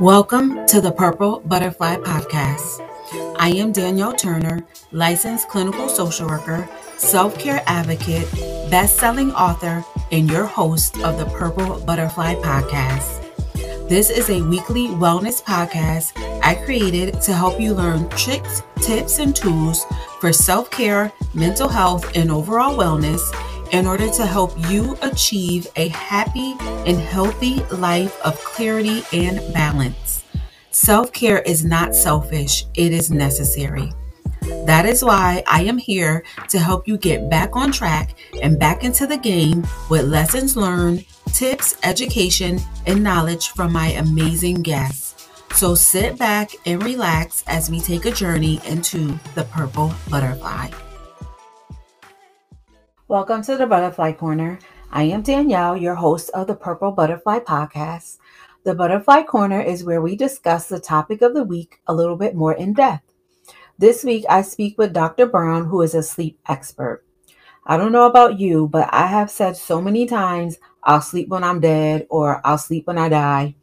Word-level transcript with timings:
Welcome 0.00 0.66
to 0.68 0.80
the 0.80 0.92
Purple 0.96 1.40
Butterfly 1.40 1.96
Podcast. 1.96 2.80
I 3.38 3.50
am 3.50 3.70
Danielle 3.72 4.14
Turner, 4.14 4.66
licensed 4.92 5.50
clinical 5.50 5.90
social 5.90 6.26
worker, 6.26 6.66
self 6.96 7.38
care 7.38 7.62
advocate, 7.66 8.26
best 8.70 8.96
selling 8.96 9.30
author, 9.32 9.84
and 10.10 10.30
your 10.30 10.46
host 10.46 10.98
of 11.00 11.18
the 11.18 11.26
Purple 11.26 11.80
Butterfly 11.80 12.36
Podcast. 12.36 13.28
This 13.90 14.08
is 14.08 14.30
a 14.30 14.40
weekly 14.40 14.86
wellness 14.86 15.42
podcast 15.42 16.12
I 16.42 16.54
created 16.54 17.20
to 17.20 17.34
help 17.34 17.60
you 17.60 17.74
learn 17.74 18.08
tricks, 18.10 18.62
tips, 18.80 19.18
and 19.18 19.36
tools 19.36 19.84
for 20.18 20.32
self 20.32 20.70
care, 20.70 21.12
mental 21.34 21.68
health, 21.68 22.16
and 22.16 22.30
overall 22.30 22.74
wellness 22.74 23.20
in 23.72 23.86
order 23.86 24.08
to 24.10 24.26
help 24.26 24.52
you 24.70 24.96
achieve 25.02 25.66
a 25.76 25.88
happy 25.88 26.54
and 26.86 26.98
healthy 26.98 27.56
life 27.74 28.20
of 28.24 28.38
clarity 28.44 29.02
and 29.12 29.38
balance. 29.52 30.24
Self 30.70 31.12
care 31.12 31.40
is 31.40 31.64
not 31.64 31.94
selfish, 31.94 32.66
it 32.74 32.92
is 32.92 33.10
necessary. 33.10 33.90
That 34.66 34.86
is 34.86 35.04
why 35.04 35.42
I 35.46 35.62
am 35.64 35.78
here 35.78 36.24
to 36.48 36.58
help 36.58 36.86
you 36.86 36.98
get 36.98 37.30
back 37.30 37.56
on 37.56 37.72
track 37.72 38.14
and 38.42 38.58
back 38.58 38.84
into 38.84 39.06
the 39.06 39.16
game 39.16 39.66
with 39.88 40.04
lessons 40.04 40.56
learned, 40.56 41.04
tips, 41.32 41.76
education, 41.82 42.60
and 42.86 43.02
knowledge 43.02 43.48
from 43.48 43.72
my 43.72 43.88
amazing 43.88 44.62
guests. 44.62 45.28
So 45.54 45.74
sit 45.74 46.18
back 46.18 46.50
and 46.66 46.82
relax 46.82 47.44
as 47.46 47.70
we 47.70 47.80
take 47.80 48.04
a 48.04 48.10
journey 48.10 48.60
into 48.66 49.18
the 49.34 49.44
purple 49.44 49.94
butterfly. 50.10 50.70
Welcome 53.12 53.42
to 53.42 53.58
the 53.58 53.66
Butterfly 53.66 54.12
Corner. 54.12 54.58
I 54.90 55.02
am 55.02 55.20
Danielle, 55.20 55.76
your 55.76 55.96
host 55.96 56.30
of 56.30 56.46
the 56.46 56.54
Purple 56.54 56.92
Butterfly 56.92 57.40
Podcast. 57.40 58.16
The 58.64 58.74
Butterfly 58.74 59.24
Corner 59.24 59.60
is 59.60 59.84
where 59.84 60.00
we 60.00 60.16
discuss 60.16 60.66
the 60.66 60.80
topic 60.80 61.20
of 61.20 61.34
the 61.34 61.44
week 61.44 61.82
a 61.86 61.92
little 61.92 62.16
bit 62.16 62.34
more 62.34 62.54
in 62.54 62.72
depth. 62.72 63.12
This 63.76 64.02
week, 64.02 64.24
I 64.30 64.40
speak 64.40 64.78
with 64.78 64.94
Dr. 64.94 65.26
Brown, 65.26 65.66
who 65.66 65.82
is 65.82 65.94
a 65.94 66.02
sleep 66.02 66.38
expert. 66.48 67.04
I 67.66 67.76
don't 67.76 67.92
know 67.92 68.06
about 68.06 68.40
you, 68.40 68.66
but 68.66 68.88
I 68.90 69.08
have 69.08 69.30
said 69.30 69.58
so 69.58 69.82
many 69.82 70.06
times, 70.06 70.56
I'll 70.82 71.02
sleep 71.02 71.28
when 71.28 71.44
I'm 71.44 71.60
dead 71.60 72.06
or 72.08 72.40
I'll 72.46 72.56
sleep 72.56 72.86
when 72.86 72.96
I 72.96 73.10
die, 73.10 73.56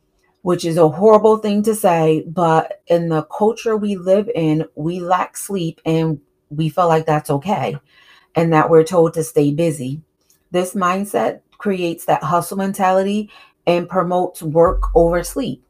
which 0.44 0.64
is 0.64 0.78
a 0.78 0.90
horrible 0.90 1.38
thing 1.38 1.64
to 1.64 1.74
say. 1.74 2.24
But 2.28 2.84
in 2.86 3.10
the 3.10 3.24
culture 3.24 3.76
we 3.76 3.96
live 3.96 4.30
in, 4.36 4.66
we 4.76 5.00
lack 5.00 5.36
sleep 5.36 5.82
and 5.88 6.22
we 6.52 6.70
feel 6.70 6.88
like 6.88 7.08
that's 7.08 7.32
okay 7.32 7.78
and 8.36 8.54
that 8.54 8.70
we're 8.70 8.84
told 8.84 9.14
to 9.14 9.24
stay 9.24 9.52
busy. 9.52 10.02
This 10.52 10.74
mindset 10.74 11.42
creates 11.58 12.06
that 12.06 12.24
hustle 12.24 12.58
mentality 12.58 13.30
and 13.68 13.88
promotes 13.90 14.42
work 14.42 14.84
over 14.96 15.24
sleep. 15.24 15.64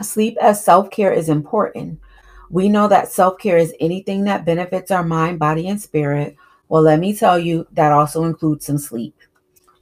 Sleep 0.00 0.36
as 0.40 0.64
self 0.64 0.90
care 0.90 1.12
is 1.12 1.28
important. 1.28 2.00
We 2.48 2.68
know 2.68 2.88
that 2.88 3.12
self 3.12 3.38
care 3.38 3.58
is 3.58 3.74
anything 3.78 4.24
that 4.24 4.46
benefits 4.46 4.90
our 4.90 5.04
mind, 5.04 5.38
body, 5.38 5.68
and 5.68 5.80
spirit. 5.80 6.36
Well, 6.68 6.82
let 6.82 7.00
me 7.00 7.14
tell 7.14 7.38
you, 7.38 7.66
that 7.72 7.92
also 7.92 8.24
includes 8.24 8.64
some 8.64 8.78
sleep. 8.78 9.14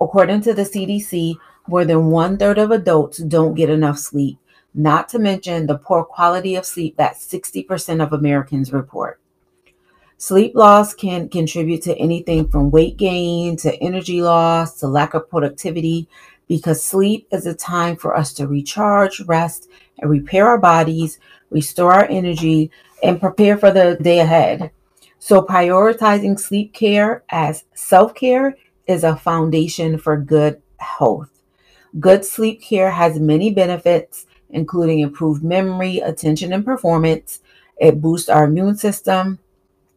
According 0.00 0.40
to 0.42 0.54
the 0.54 0.62
CDC, 0.62 1.36
more 1.68 1.84
than 1.84 2.06
one 2.06 2.38
third 2.38 2.58
of 2.58 2.70
adults 2.70 3.18
don't 3.18 3.54
get 3.54 3.68
enough 3.68 3.98
sleep, 3.98 4.38
not 4.74 5.08
to 5.10 5.18
mention 5.18 5.66
the 5.66 5.78
poor 5.78 6.02
quality 6.02 6.56
of 6.56 6.64
sleep 6.64 6.96
that 6.96 7.16
60% 7.16 8.02
of 8.02 8.12
Americans 8.12 8.72
report. 8.72 9.20
Sleep 10.20 10.56
loss 10.56 10.94
can 10.94 11.28
contribute 11.28 11.80
to 11.82 11.96
anything 11.96 12.48
from 12.48 12.72
weight 12.72 12.96
gain 12.96 13.56
to 13.58 13.72
energy 13.76 14.20
loss 14.20 14.80
to 14.80 14.88
lack 14.88 15.14
of 15.14 15.30
productivity 15.30 16.08
because 16.48 16.82
sleep 16.82 17.28
is 17.30 17.46
a 17.46 17.54
time 17.54 17.94
for 17.94 18.16
us 18.16 18.32
to 18.32 18.48
recharge, 18.48 19.20
rest, 19.20 19.68
and 20.00 20.10
repair 20.10 20.48
our 20.48 20.58
bodies, 20.58 21.20
restore 21.50 21.92
our 21.92 22.06
energy, 22.06 22.68
and 23.00 23.20
prepare 23.20 23.56
for 23.56 23.70
the 23.70 23.96
day 24.02 24.18
ahead. 24.18 24.72
So, 25.20 25.40
prioritizing 25.40 26.40
sleep 26.40 26.72
care 26.72 27.22
as 27.28 27.62
self 27.74 28.12
care 28.12 28.56
is 28.88 29.04
a 29.04 29.14
foundation 29.14 29.98
for 29.98 30.16
good 30.16 30.60
health. 30.78 31.30
Good 32.00 32.24
sleep 32.24 32.60
care 32.60 32.90
has 32.90 33.20
many 33.20 33.54
benefits, 33.54 34.26
including 34.50 34.98
improved 34.98 35.44
memory, 35.44 35.98
attention, 35.98 36.52
and 36.52 36.64
performance. 36.64 37.40
It 37.76 38.00
boosts 38.00 38.28
our 38.28 38.44
immune 38.46 38.76
system, 38.76 39.38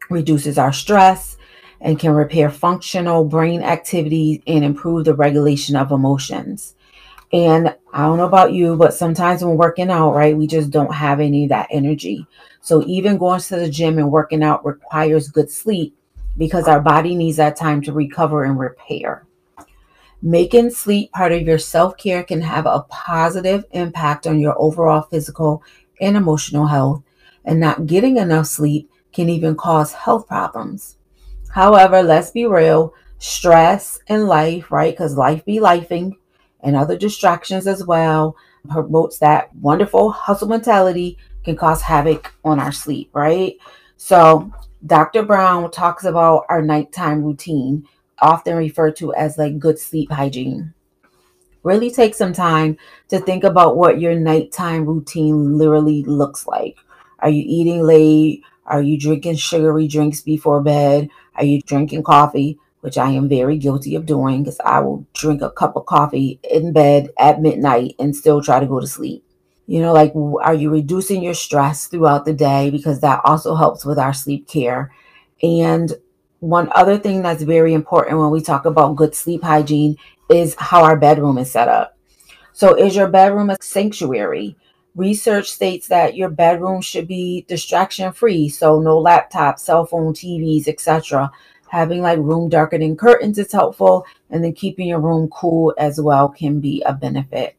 reduces 0.09 0.57
our 0.57 0.73
stress, 0.73 1.37
and 1.79 1.99
can 1.99 2.11
repair 2.11 2.49
functional 2.49 3.25
brain 3.25 3.61
activity 3.63 4.43
and 4.45 4.63
improve 4.63 5.05
the 5.05 5.15
regulation 5.15 5.75
of 5.75 5.91
emotions. 5.91 6.75
And 7.33 7.75
I 7.93 8.05
don't 8.05 8.17
know 8.17 8.25
about 8.25 8.53
you, 8.53 8.75
but 8.75 8.93
sometimes 8.93 9.43
when 9.43 9.57
working 9.57 9.89
out, 9.89 10.13
right, 10.13 10.35
we 10.35 10.47
just 10.47 10.69
don't 10.69 10.93
have 10.93 11.19
any 11.19 11.43
of 11.43 11.49
that 11.49 11.69
energy. 11.71 12.27
So 12.59 12.83
even 12.85 13.17
going 13.17 13.39
to 13.39 13.55
the 13.55 13.69
gym 13.69 13.97
and 13.97 14.11
working 14.11 14.43
out 14.43 14.65
requires 14.65 15.29
good 15.29 15.49
sleep 15.49 15.95
because 16.37 16.67
our 16.67 16.81
body 16.81 17.15
needs 17.15 17.37
that 17.37 17.55
time 17.55 17.81
to 17.83 17.93
recover 17.93 18.43
and 18.43 18.59
repair. 18.59 19.25
Making 20.21 20.69
sleep 20.69 21.11
part 21.13 21.31
of 21.31 21.41
your 21.43 21.57
self 21.57 21.97
care 21.97 22.23
can 22.23 22.41
have 22.41 22.65
a 22.65 22.85
positive 22.89 23.65
impact 23.71 24.27
on 24.27 24.39
your 24.39 24.55
overall 24.61 25.01
physical 25.01 25.63
and 25.99 26.15
emotional 26.15 26.67
health. 26.67 27.01
And 27.43 27.59
not 27.59 27.87
getting 27.87 28.17
enough 28.17 28.45
sleep 28.45 28.90
can 29.11 29.29
even 29.29 29.55
cause 29.55 29.93
health 29.93 30.27
problems. 30.27 30.97
However, 31.51 32.01
let's 32.01 32.31
be 32.31 32.45
real 32.45 32.93
stress 33.17 33.99
in 34.07 34.27
life, 34.27 34.71
right? 34.71 34.93
Because 34.93 35.17
life 35.17 35.45
be 35.45 35.59
lifing 35.59 36.17
and 36.61 36.75
other 36.75 36.97
distractions 36.97 37.67
as 37.67 37.85
well 37.85 38.35
promotes 38.69 39.19
that 39.19 39.53
wonderful 39.55 40.11
hustle 40.11 40.47
mentality 40.47 41.17
can 41.43 41.55
cause 41.55 41.81
havoc 41.81 42.33
on 42.43 42.59
our 42.59 42.71
sleep, 42.71 43.09
right? 43.13 43.57
So, 43.97 44.51
Dr. 44.85 45.23
Brown 45.23 45.69
talks 45.71 46.03
about 46.03 46.45
our 46.49 46.61
nighttime 46.61 47.23
routine, 47.23 47.87
often 48.19 48.55
referred 48.55 48.95
to 48.97 49.13
as 49.13 49.37
like 49.37 49.59
good 49.59 49.77
sleep 49.79 50.11
hygiene. 50.11 50.73
Really 51.63 51.91
take 51.91 52.15
some 52.15 52.33
time 52.33 52.77
to 53.09 53.19
think 53.19 53.43
about 53.43 53.77
what 53.77 53.99
your 53.99 54.15
nighttime 54.15 54.85
routine 54.85 55.57
literally 55.57 56.03
looks 56.03 56.47
like. 56.47 56.77
Are 57.19 57.29
you 57.29 57.43
eating 57.45 57.83
late? 57.83 58.43
Are 58.65 58.81
you 58.81 58.97
drinking 58.97 59.35
sugary 59.35 59.87
drinks 59.87 60.21
before 60.21 60.61
bed? 60.61 61.09
Are 61.35 61.43
you 61.43 61.61
drinking 61.61 62.03
coffee? 62.03 62.59
Which 62.81 62.97
I 62.97 63.11
am 63.11 63.29
very 63.29 63.57
guilty 63.57 63.95
of 63.95 64.05
doing 64.05 64.43
because 64.43 64.59
I 64.65 64.79
will 64.79 65.05
drink 65.13 65.41
a 65.41 65.51
cup 65.51 65.75
of 65.75 65.85
coffee 65.85 66.39
in 66.49 66.73
bed 66.73 67.09
at 67.17 67.41
midnight 67.41 67.95
and 67.99 68.15
still 68.15 68.41
try 68.41 68.59
to 68.59 68.65
go 68.65 68.79
to 68.79 68.87
sleep. 68.87 69.23
You 69.67 69.81
know, 69.81 69.93
like, 69.93 70.13
are 70.15 70.53
you 70.53 70.71
reducing 70.71 71.21
your 71.21 71.35
stress 71.35 71.87
throughout 71.87 72.25
the 72.25 72.33
day? 72.33 72.69
Because 72.71 73.01
that 73.01 73.21
also 73.23 73.55
helps 73.55 73.85
with 73.85 73.99
our 73.99 74.13
sleep 74.13 74.47
care. 74.47 74.91
And 75.43 75.93
one 76.39 76.69
other 76.73 76.97
thing 76.97 77.21
that's 77.21 77.43
very 77.43 77.73
important 77.73 78.19
when 78.19 78.31
we 78.31 78.41
talk 78.41 78.65
about 78.65 78.95
good 78.95 79.13
sleep 79.15 79.43
hygiene 79.43 79.95
is 80.29 80.55
how 80.57 80.83
our 80.83 80.97
bedroom 80.97 81.37
is 81.37 81.51
set 81.51 81.67
up. 81.67 81.97
So, 82.53 82.73
is 82.73 82.95
your 82.95 83.07
bedroom 83.07 83.49
a 83.49 83.57
sanctuary? 83.61 84.55
Research 84.95 85.49
states 85.49 85.87
that 85.87 86.15
your 86.17 86.29
bedroom 86.29 86.81
should 86.81 87.07
be 87.07 87.45
distraction 87.47 88.11
free, 88.11 88.49
so 88.49 88.79
no 88.79 89.01
laptops, 89.01 89.59
cell 89.59 89.85
phone, 89.85 90.13
TVs, 90.13 90.67
etc. 90.67 91.31
Having 91.69 92.01
like 92.01 92.19
room 92.19 92.49
darkening 92.49 92.97
curtains 92.97 93.37
is 93.37 93.53
helpful, 93.53 94.05
and 94.29 94.43
then 94.43 94.51
keeping 94.51 94.89
your 94.89 94.99
room 94.99 95.29
cool 95.29 95.73
as 95.77 96.01
well 96.01 96.27
can 96.27 96.59
be 96.59 96.83
a 96.85 96.93
benefit. 96.93 97.55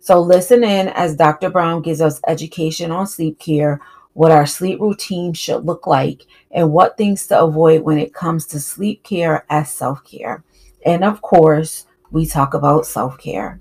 So, 0.00 0.18
listen 0.18 0.64
in 0.64 0.88
as 0.88 1.14
Dr. 1.14 1.50
Brown 1.50 1.82
gives 1.82 2.00
us 2.00 2.20
education 2.26 2.90
on 2.90 3.06
sleep 3.06 3.38
care, 3.38 3.80
what 4.14 4.32
our 4.32 4.46
sleep 4.46 4.80
routine 4.80 5.34
should 5.34 5.66
look 5.66 5.86
like, 5.86 6.26
and 6.50 6.72
what 6.72 6.96
things 6.96 7.26
to 7.26 7.38
avoid 7.38 7.82
when 7.82 7.98
it 7.98 8.14
comes 8.14 8.46
to 8.46 8.60
sleep 8.60 9.02
care 9.02 9.44
as 9.50 9.70
self 9.70 10.02
care. 10.04 10.42
And 10.86 11.04
of 11.04 11.20
course, 11.20 11.86
we 12.10 12.24
talk 12.24 12.54
about 12.54 12.86
self 12.86 13.18
care. 13.18 13.60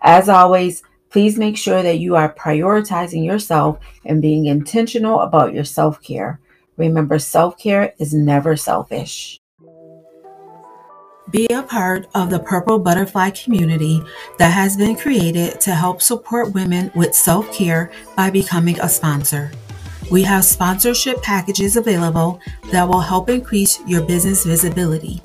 As 0.00 0.28
always, 0.30 0.82
Please 1.18 1.36
make 1.36 1.56
sure 1.56 1.82
that 1.82 1.98
you 1.98 2.14
are 2.14 2.32
prioritizing 2.32 3.24
yourself 3.24 3.80
and 4.04 4.22
being 4.22 4.46
intentional 4.46 5.18
about 5.18 5.52
your 5.52 5.64
self 5.64 6.00
care. 6.00 6.38
Remember, 6.76 7.18
self 7.18 7.58
care 7.58 7.92
is 7.98 8.14
never 8.14 8.54
selfish. 8.56 9.40
Be 11.28 11.48
a 11.48 11.64
part 11.64 12.06
of 12.14 12.30
the 12.30 12.38
Purple 12.38 12.78
Butterfly 12.78 13.30
community 13.30 14.00
that 14.38 14.52
has 14.52 14.76
been 14.76 14.94
created 14.94 15.60
to 15.62 15.72
help 15.72 16.02
support 16.02 16.54
women 16.54 16.92
with 16.94 17.16
self 17.16 17.52
care 17.52 17.90
by 18.16 18.30
becoming 18.30 18.78
a 18.78 18.88
sponsor. 18.88 19.50
We 20.12 20.22
have 20.22 20.44
sponsorship 20.44 21.20
packages 21.20 21.76
available 21.76 22.40
that 22.70 22.86
will 22.86 23.00
help 23.00 23.28
increase 23.28 23.80
your 23.88 24.02
business 24.02 24.44
visibility. 24.44 25.20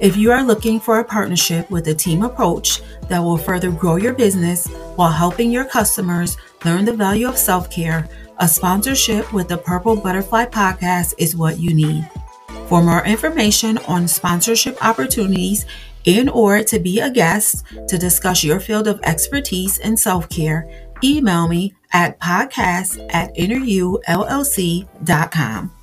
If 0.00 0.16
you 0.16 0.32
are 0.32 0.42
looking 0.42 0.80
for 0.80 0.98
a 0.98 1.04
partnership 1.04 1.70
with 1.70 1.86
a 1.86 1.94
team 1.94 2.24
approach 2.24 2.82
that 3.02 3.20
will 3.20 3.38
further 3.38 3.70
grow 3.70 3.96
your 3.96 4.14
business 4.14 4.68
while 4.98 5.12
helping 5.12 5.50
your 5.52 5.64
customers 5.64 6.36
learn 6.64 6.84
the 6.84 6.92
value 6.92 7.28
of 7.28 7.38
self 7.38 7.70
care, 7.70 8.08
a 8.38 8.48
sponsorship 8.48 9.32
with 9.32 9.46
the 9.46 9.56
Purple 9.56 9.94
Butterfly 9.94 10.46
podcast 10.46 11.14
is 11.18 11.36
what 11.36 11.60
you 11.60 11.72
need. 11.72 12.10
For 12.66 12.82
more 12.82 13.06
information 13.06 13.78
on 13.86 14.08
sponsorship 14.08 14.84
opportunities 14.84 15.66
in 16.04 16.28
or 16.28 16.64
to 16.64 16.80
be 16.80 16.98
a 16.98 17.10
guest 17.10 17.64
to 17.86 17.96
discuss 17.96 18.42
your 18.42 18.58
field 18.58 18.88
of 18.88 18.98
expertise 19.04 19.78
in 19.78 19.96
self-care, 19.96 20.68
email 21.04 21.46
me 21.46 21.74
at 21.92 22.18
podcast 22.18 22.98
at 23.14 23.32
inneryoullc.com. 23.36 25.77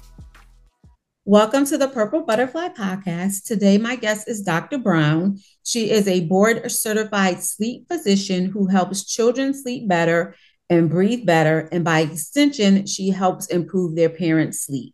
Welcome 1.28 1.66
to 1.66 1.78
the 1.80 1.88
Purple 1.88 2.22
Butterfly 2.22 2.70
Podcast. 2.78 3.46
Today, 3.46 3.80
my 3.80 3.96
guest 3.96 4.30
is 4.30 4.44
Dr. 4.44 4.78
Brown. 4.78 5.40
She 5.64 5.90
is 5.90 6.08
a 6.08 6.28
board 6.28 6.72
certified 6.72 7.42
sleep 7.42 7.88
physician 7.92 8.46
who 8.46 8.68
helps 8.68 9.12
children 9.12 9.56
sleep 9.56 9.88
better 9.88 10.36
and 10.70 10.88
breathe 10.88 11.26
better. 11.26 11.68
And 11.72 11.84
by 11.84 12.02
extension, 12.02 12.86
she 12.86 13.10
helps 13.10 13.48
improve 13.48 13.96
their 13.96 14.12
parents' 14.12 14.62
sleep. 14.62 14.94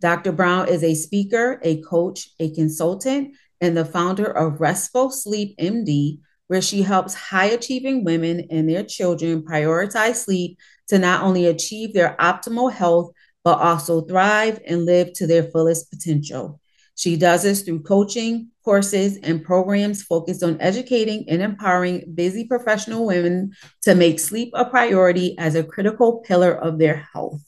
Dr. 0.00 0.30
Brown 0.30 0.68
is 0.68 0.84
a 0.84 0.94
speaker, 0.94 1.58
a 1.64 1.82
coach, 1.82 2.28
a 2.38 2.54
consultant, 2.54 3.34
and 3.60 3.76
the 3.76 3.84
founder 3.84 4.26
of 4.26 4.60
Restful 4.60 5.10
Sleep 5.10 5.58
MD, 5.58 6.20
where 6.46 6.62
she 6.62 6.82
helps 6.82 7.14
high 7.14 7.46
achieving 7.46 8.04
women 8.04 8.46
and 8.48 8.68
their 8.68 8.84
children 8.84 9.42
prioritize 9.42 10.24
sleep 10.24 10.56
to 10.86 11.00
not 11.00 11.24
only 11.24 11.46
achieve 11.46 11.92
their 11.92 12.14
optimal 12.20 12.72
health, 12.72 13.10
but 13.44 13.60
also 13.60 14.00
thrive 14.00 14.60
and 14.66 14.86
live 14.86 15.12
to 15.12 15.26
their 15.26 15.44
fullest 15.44 15.90
potential. 15.90 16.60
She 16.96 17.16
does 17.16 17.42
this 17.42 17.62
through 17.62 17.82
coaching, 17.82 18.50
courses, 18.64 19.18
and 19.18 19.44
programs 19.44 20.02
focused 20.02 20.42
on 20.42 20.60
educating 20.60 21.24
and 21.28 21.42
empowering 21.42 22.12
busy 22.14 22.46
professional 22.46 23.06
women 23.06 23.52
to 23.82 23.94
make 23.94 24.18
sleep 24.18 24.50
a 24.54 24.64
priority 24.64 25.36
as 25.38 25.54
a 25.54 25.64
critical 25.64 26.22
pillar 26.26 26.52
of 26.52 26.78
their 26.78 27.08
health. 27.12 27.42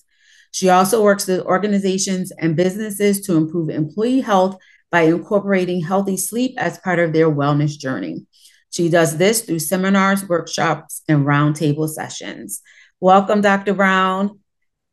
She 0.51 0.69
also 0.69 1.03
works 1.03 1.27
with 1.27 1.41
organizations 1.41 2.33
and 2.33 2.57
businesses 2.57 3.21
to 3.23 3.37
improve 3.37 3.71
employee 3.71 4.21
health 4.21 4.59
by 4.91 5.03
incorporating 5.03 5.83
healthy 5.83 6.17
sleep 6.17 6.55
as 6.59 6.79
part 6.79 6.99
of 6.99 7.13
their 7.13 7.31
wellness 7.31 7.79
journey. 7.79 8.27
She 8.71 8.89
does 8.89 9.17
this 9.17 9.43
through 9.43 9.61
seminars, 9.61 10.29
workshops, 10.29 11.03
and 11.09 11.25
roundtable 11.25 11.89
sessions. 11.89 12.63
Welcome, 13.01 13.41
Dr. 13.41 13.75
Brown. 13.75 14.41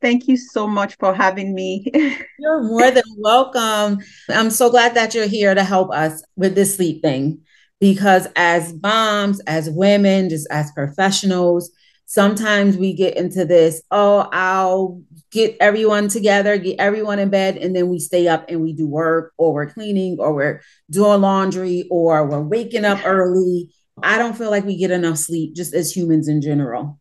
Thank 0.03 0.27
you 0.27 0.35
so 0.35 0.67
much 0.67 0.97
for 0.97 1.13
having 1.13 1.55
me. 1.55 1.89
you're 2.37 2.61
more 2.61 2.91
than 2.91 3.05
welcome. 3.19 3.99
I'm 4.27 4.49
so 4.49 4.69
glad 4.69 4.95
that 4.95 5.15
you're 5.15 5.27
here 5.27 5.55
to 5.55 5.63
help 5.63 5.93
us 5.93 6.21
with 6.35 6.55
this 6.55 6.75
sleep 6.75 7.01
thing 7.01 7.39
because 7.79 8.27
as 8.35 8.73
moms, 8.83 9.39
as 9.47 9.69
women, 9.69 10.27
just 10.27 10.45
as 10.51 10.73
professionals, 10.73 11.71
sometimes 12.05 12.75
we 12.75 12.91
get 12.91 13.15
into 13.15 13.45
this, 13.45 13.81
oh, 13.91 14.27
I'll 14.33 15.01
get 15.31 15.55
everyone 15.61 16.09
together, 16.09 16.57
get 16.57 16.81
everyone 16.81 17.19
in 17.19 17.29
bed, 17.29 17.55
and 17.55 17.73
then 17.73 17.87
we 17.87 17.99
stay 17.99 18.27
up 18.27 18.43
and 18.49 18.61
we 18.61 18.73
do 18.73 18.85
work 18.85 19.31
or 19.37 19.53
we're 19.53 19.71
cleaning 19.71 20.17
or 20.19 20.33
we're 20.33 20.61
doing 20.89 21.21
laundry 21.21 21.87
or 21.89 22.27
we're 22.27 22.41
waking 22.41 22.83
up 22.83 22.99
early. 23.05 23.73
I 24.03 24.17
don't 24.17 24.37
feel 24.37 24.49
like 24.49 24.65
we 24.65 24.75
get 24.75 24.91
enough 24.91 25.17
sleep 25.17 25.55
just 25.55 25.73
as 25.73 25.95
humans 25.95 26.27
in 26.27 26.41
general 26.41 26.99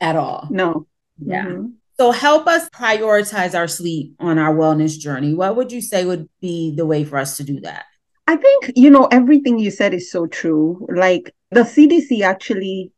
at 0.00 0.16
all. 0.16 0.48
No. 0.50 0.86
Yeah. 1.18 1.44
Mm-hmm. 1.44 1.66
So 1.98 2.10
help 2.10 2.46
us 2.46 2.68
prioritize 2.70 3.54
our 3.54 3.68
sleep 3.68 4.14
on 4.20 4.38
our 4.38 4.54
wellness 4.54 4.98
journey. 4.98 5.34
What 5.34 5.56
would 5.56 5.72
you 5.72 5.80
say 5.80 6.04
would 6.04 6.28
be 6.40 6.74
the 6.76 6.84
way 6.84 7.04
for 7.04 7.16
us 7.16 7.38
to 7.38 7.44
do 7.44 7.60
that? 7.60 7.84
I 8.26 8.36
think, 8.36 8.72
you 8.74 8.90
know, 8.90 9.06
everything 9.06 9.58
you 9.58 9.70
said 9.70 9.94
is 9.94 10.10
so 10.10 10.26
true. 10.26 10.86
Like 10.94 11.34
the 11.50 11.60
CDC 11.60 12.22
actually 12.22 12.92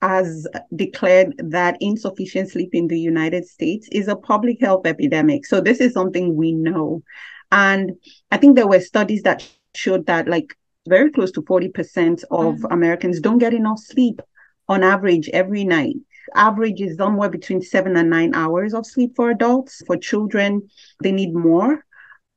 has 0.00 0.46
declared 0.76 1.34
that 1.38 1.78
insufficient 1.80 2.50
sleep 2.50 2.70
in 2.72 2.86
the 2.86 3.00
United 3.00 3.46
States 3.46 3.88
is 3.90 4.06
a 4.06 4.16
public 4.16 4.60
health 4.60 4.86
epidemic. 4.86 5.46
So 5.46 5.60
this 5.60 5.80
is 5.80 5.92
something 5.92 6.36
we 6.36 6.52
know. 6.52 7.02
And 7.50 7.92
I 8.30 8.36
think 8.36 8.54
there 8.54 8.68
were 8.68 8.80
studies 8.80 9.22
that 9.22 9.48
showed 9.74 10.06
that 10.06 10.28
like 10.28 10.54
very 10.88 11.10
close 11.10 11.32
to 11.32 11.42
40% 11.42 12.22
of 12.30 12.54
mm-hmm. 12.54 12.72
Americans 12.72 13.18
don't 13.18 13.38
get 13.38 13.54
enough 13.54 13.80
sleep 13.80 14.20
on 14.68 14.82
average 14.82 15.28
every 15.30 15.64
night 15.64 15.96
average 16.34 16.80
is 16.80 16.96
somewhere 16.96 17.28
between 17.28 17.62
seven 17.62 17.96
and 17.96 18.10
nine 18.10 18.34
hours 18.34 18.74
of 18.74 18.86
sleep 18.86 19.12
for 19.16 19.30
adults. 19.30 19.82
For 19.86 19.96
children, 19.96 20.68
they 21.02 21.12
need 21.12 21.34
more. 21.34 21.84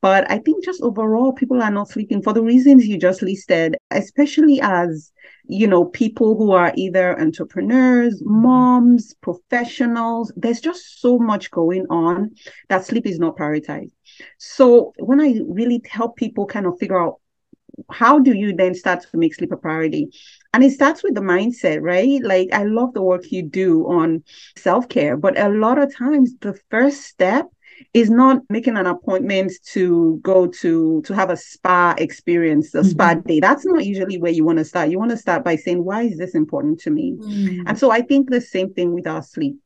But 0.01 0.31
I 0.31 0.37
think 0.39 0.63
just 0.63 0.81
overall, 0.81 1.33
people 1.33 1.61
are 1.61 1.71
not 1.71 1.89
sleeping 1.89 2.21
for 2.21 2.31
the 2.31 2.41
reasons 2.41 2.87
you 2.87 2.97
just 2.97 3.21
listed, 3.21 3.75
especially 3.91 4.61
as, 4.61 5.11
you 5.45 5.67
know, 5.67 5.85
people 5.85 6.37
who 6.37 6.51
are 6.51 6.71
either 6.75 7.19
entrepreneurs, 7.19 8.21
moms, 8.23 9.13
professionals. 9.15 10.31
There's 10.37 10.61
just 10.61 11.01
so 11.01 11.19
much 11.19 11.51
going 11.51 11.85
on 11.89 12.31
that 12.69 12.85
sleep 12.85 13.05
is 13.07 13.19
not 13.19 13.35
prioritized. 13.35 13.91
So 14.37 14.93
when 14.99 15.19
I 15.19 15.41
really 15.45 15.81
help 15.89 16.15
people 16.15 16.45
kind 16.45 16.65
of 16.65 16.79
figure 16.79 17.01
out 17.01 17.15
how 17.91 18.19
do 18.19 18.33
you 18.33 18.55
then 18.55 18.75
start 18.75 19.05
to 19.11 19.17
make 19.17 19.35
sleep 19.35 19.51
a 19.51 19.57
priority? 19.57 20.11
And 20.53 20.63
it 20.63 20.71
starts 20.71 21.03
with 21.03 21.13
the 21.13 21.21
mindset, 21.21 21.81
right? 21.81 22.21
Like, 22.23 22.49
I 22.51 22.63
love 22.63 22.93
the 22.93 23.03
work 23.03 23.31
you 23.31 23.43
do 23.43 23.87
on 23.87 24.23
self 24.57 24.89
care, 24.89 25.15
but 25.15 25.37
a 25.37 25.49
lot 25.49 25.77
of 25.77 25.95
times 25.95 26.33
the 26.41 26.59
first 26.69 27.01
step 27.01 27.45
is 27.93 28.09
not 28.09 28.41
making 28.49 28.77
an 28.77 28.85
appointment 28.85 29.51
to 29.63 30.19
go 30.21 30.47
to 30.47 31.01
to 31.03 31.13
have 31.13 31.29
a 31.29 31.37
spa 31.37 31.95
experience 31.97 32.73
a 32.73 32.79
mm-hmm. 32.79 32.89
spa 32.89 33.13
day 33.13 33.39
that's 33.39 33.65
not 33.65 33.85
usually 33.85 34.17
where 34.17 34.31
you 34.31 34.43
want 34.43 34.57
to 34.57 34.65
start 34.65 34.89
you 34.89 34.99
want 34.99 35.11
to 35.11 35.17
start 35.17 35.43
by 35.43 35.55
saying 35.55 35.83
why 35.83 36.01
is 36.01 36.17
this 36.17 36.35
important 36.35 36.79
to 36.79 36.89
me 36.89 37.13
mm-hmm. 37.13 37.67
and 37.67 37.79
so 37.79 37.89
i 37.89 38.01
think 38.01 38.29
the 38.29 38.41
same 38.41 38.73
thing 38.73 38.93
with 38.93 39.07
our 39.07 39.23
sleep 39.23 39.57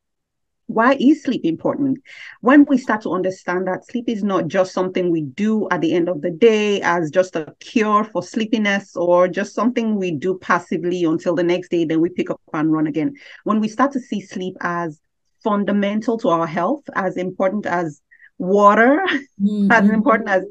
why 0.67 0.93
is 0.99 1.23
sleep 1.23 1.43
important? 1.43 1.99
When 2.41 2.65
we 2.65 2.77
start 2.77 3.01
to 3.03 3.11
understand 3.11 3.67
that 3.67 3.85
sleep 3.85 4.05
is 4.07 4.23
not 4.23 4.47
just 4.47 4.73
something 4.73 5.11
we 5.11 5.21
do 5.21 5.67
at 5.69 5.81
the 5.81 5.93
end 5.93 6.09
of 6.09 6.21
the 6.21 6.31
day 6.31 6.81
as 6.81 7.11
just 7.11 7.35
a 7.35 7.53
cure 7.59 8.03
for 8.03 8.23
sleepiness 8.23 8.95
or 8.95 9.27
just 9.27 9.53
something 9.53 9.95
we 9.95 10.11
do 10.11 10.37
passively 10.39 11.03
until 11.03 11.35
the 11.35 11.43
next 11.43 11.69
day, 11.69 11.85
then 11.85 12.01
we 12.01 12.09
pick 12.09 12.29
up 12.29 12.41
and 12.53 12.71
run 12.71 12.87
again. 12.87 13.13
When 13.43 13.59
we 13.59 13.67
start 13.67 13.91
to 13.93 13.99
see 13.99 14.21
sleep 14.21 14.55
as 14.61 14.99
fundamental 15.43 16.17
to 16.19 16.29
our 16.29 16.47
health, 16.47 16.83
as 16.95 17.17
important 17.17 17.65
as 17.65 18.01
water, 18.37 19.01
mm-hmm. 19.41 19.71
as 19.71 19.89
important 19.89 20.29
as 20.29 20.45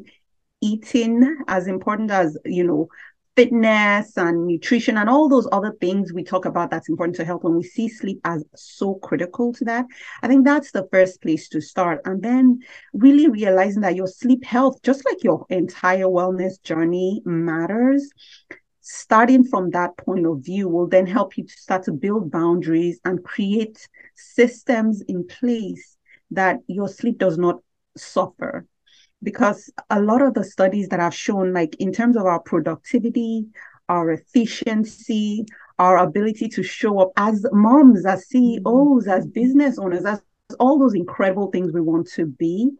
eating, 0.60 1.38
as 1.48 1.66
important 1.66 2.10
as, 2.10 2.38
you 2.44 2.64
know, 2.64 2.88
fitness 3.34 4.16
and 4.18 4.46
nutrition 4.46 4.98
and 4.98 5.08
all 5.08 5.28
those 5.28 5.48
other 5.52 5.72
things 5.80 6.12
we 6.12 6.22
talk 6.22 6.44
about 6.44 6.70
that's 6.70 6.88
important 6.88 7.16
to 7.16 7.24
health 7.24 7.42
when 7.42 7.56
we 7.56 7.62
see 7.62 7.88
sleep 7.88 8.20
as 8.24 8.44
so 8.54 8.94
critical 8.96 9.52
to 9.52 9.64
that 9.64 9.86
i 10.22 10.28
think 10.28 10.44
that's 10.44 10.70
the 10.72 10.86
first 10.92 11.22
place 11.22 11.48
to 11.48 11.60
start. 11.60 12.00
And 12.04 12.22
then 12.22 12.60
really 12.92 13.28
realizing 13.28 13.82
that 13.82 13.96
your 13.96 14.06
sleep 14.06 14.44
health 14.44 14.82
just 14.82 15.04
like 15.06 15.24
your 15.24 15.46
entire 15.48 16.04
wellness 16.04 16.62
journey 16.62 17.22
matters 17.24 18.10
starting 18.82 19.44
from 19.44 19.70
that 19.70 19.96
point 19.96 20.26
of 20.26 20.44
view 20.44 20.68
will 20.68 20.88
then 20.88 21.06
help 21.06 21.36
you 21.38 21.44
to 21.44 21.52
start 21.52 21.84
to 21.84 21.92
build 21.92 22.30
boundaries 22.30 23.00
and 23.04 23.24
create 23.24 23.86
systems 24.14 25.02
in 25.08 25.26
place 25.26 25.96
that 26.32 26.58
your 26.66 26.88
sleep 26.88 27.18
does 27.18 27.38
not 27.38 27.60
suffer 27.96 28.66
because 29.22 29.70
a 29.90 30.00
lot 30.00 30.22
of 30.22 30.34
the 30.34 30.44
studies 30.44 30.88
that 30.88 31.00
have 31.00 31.14
shown, 31.14 31.52
like 31.52 31.76
in 31.76 31.92
terms 31.92 32.16
of 32.16 32.26
our 32.26 32.40
productivity, 32.40 33.46
our 33.88 34.10
efficiency, 34.12 35.44
our 35.78 35.98
ability 35.98 36.48
to 36.48 36.62
show 36.62 36.98
up 37.00 37.12
as 37.16 37.44
moms, 37.52 38.06
as 38.06 38.26
CEOs, 38.28 39.06
as 39.06 39.24
mm-hmm. 39.24 39.32
business 39.32 39.78
owners, 39.78 40.04
as 40.04 40.22
all 40.58 40.78
those 40.78 40.94
incredible 40.94 41.50
things 41.50 41.72
we 41.72 41.80
want 41.80 42.08
to 42.08 42.26
be, 42.26 42.70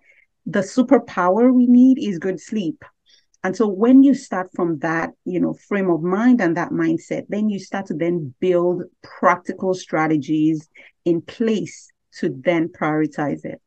the 0.46 0.60
superpower 0.60 1.52
we 1.52 1.66
need 1.66 1.98
is 1.98 2.18
good 2.18 2.40
sleep. 2.40 2.84
And 3.44 3.56
so 3.56 3.66
when 3.66 4.02
you 4.02 4.14
start 4.14 4.50
from 4.54 4.78
that, 4.80 5.10
you 5.24 5.40
know, 5.40 5.52
frame 5.52 5.90
of 5.90 6.02
mind 6.02 6.40
and 6.40 6.56
that 6.56 6.70
mindset, 6.70 7.26
then 7.28 7.48
you 7.48 7.58
start 7.58 7.86
to 7.86 7.94
then 7.94 8.34
build 8.38 8.84
practical 9.02 9.74
strategies 9.74 10.68
in 11.04 11.22
place 11.22 11.90
to 12.18 12.28
then 12.44 12.68
prioritize 12.68 13.44
it. 13.44 13.60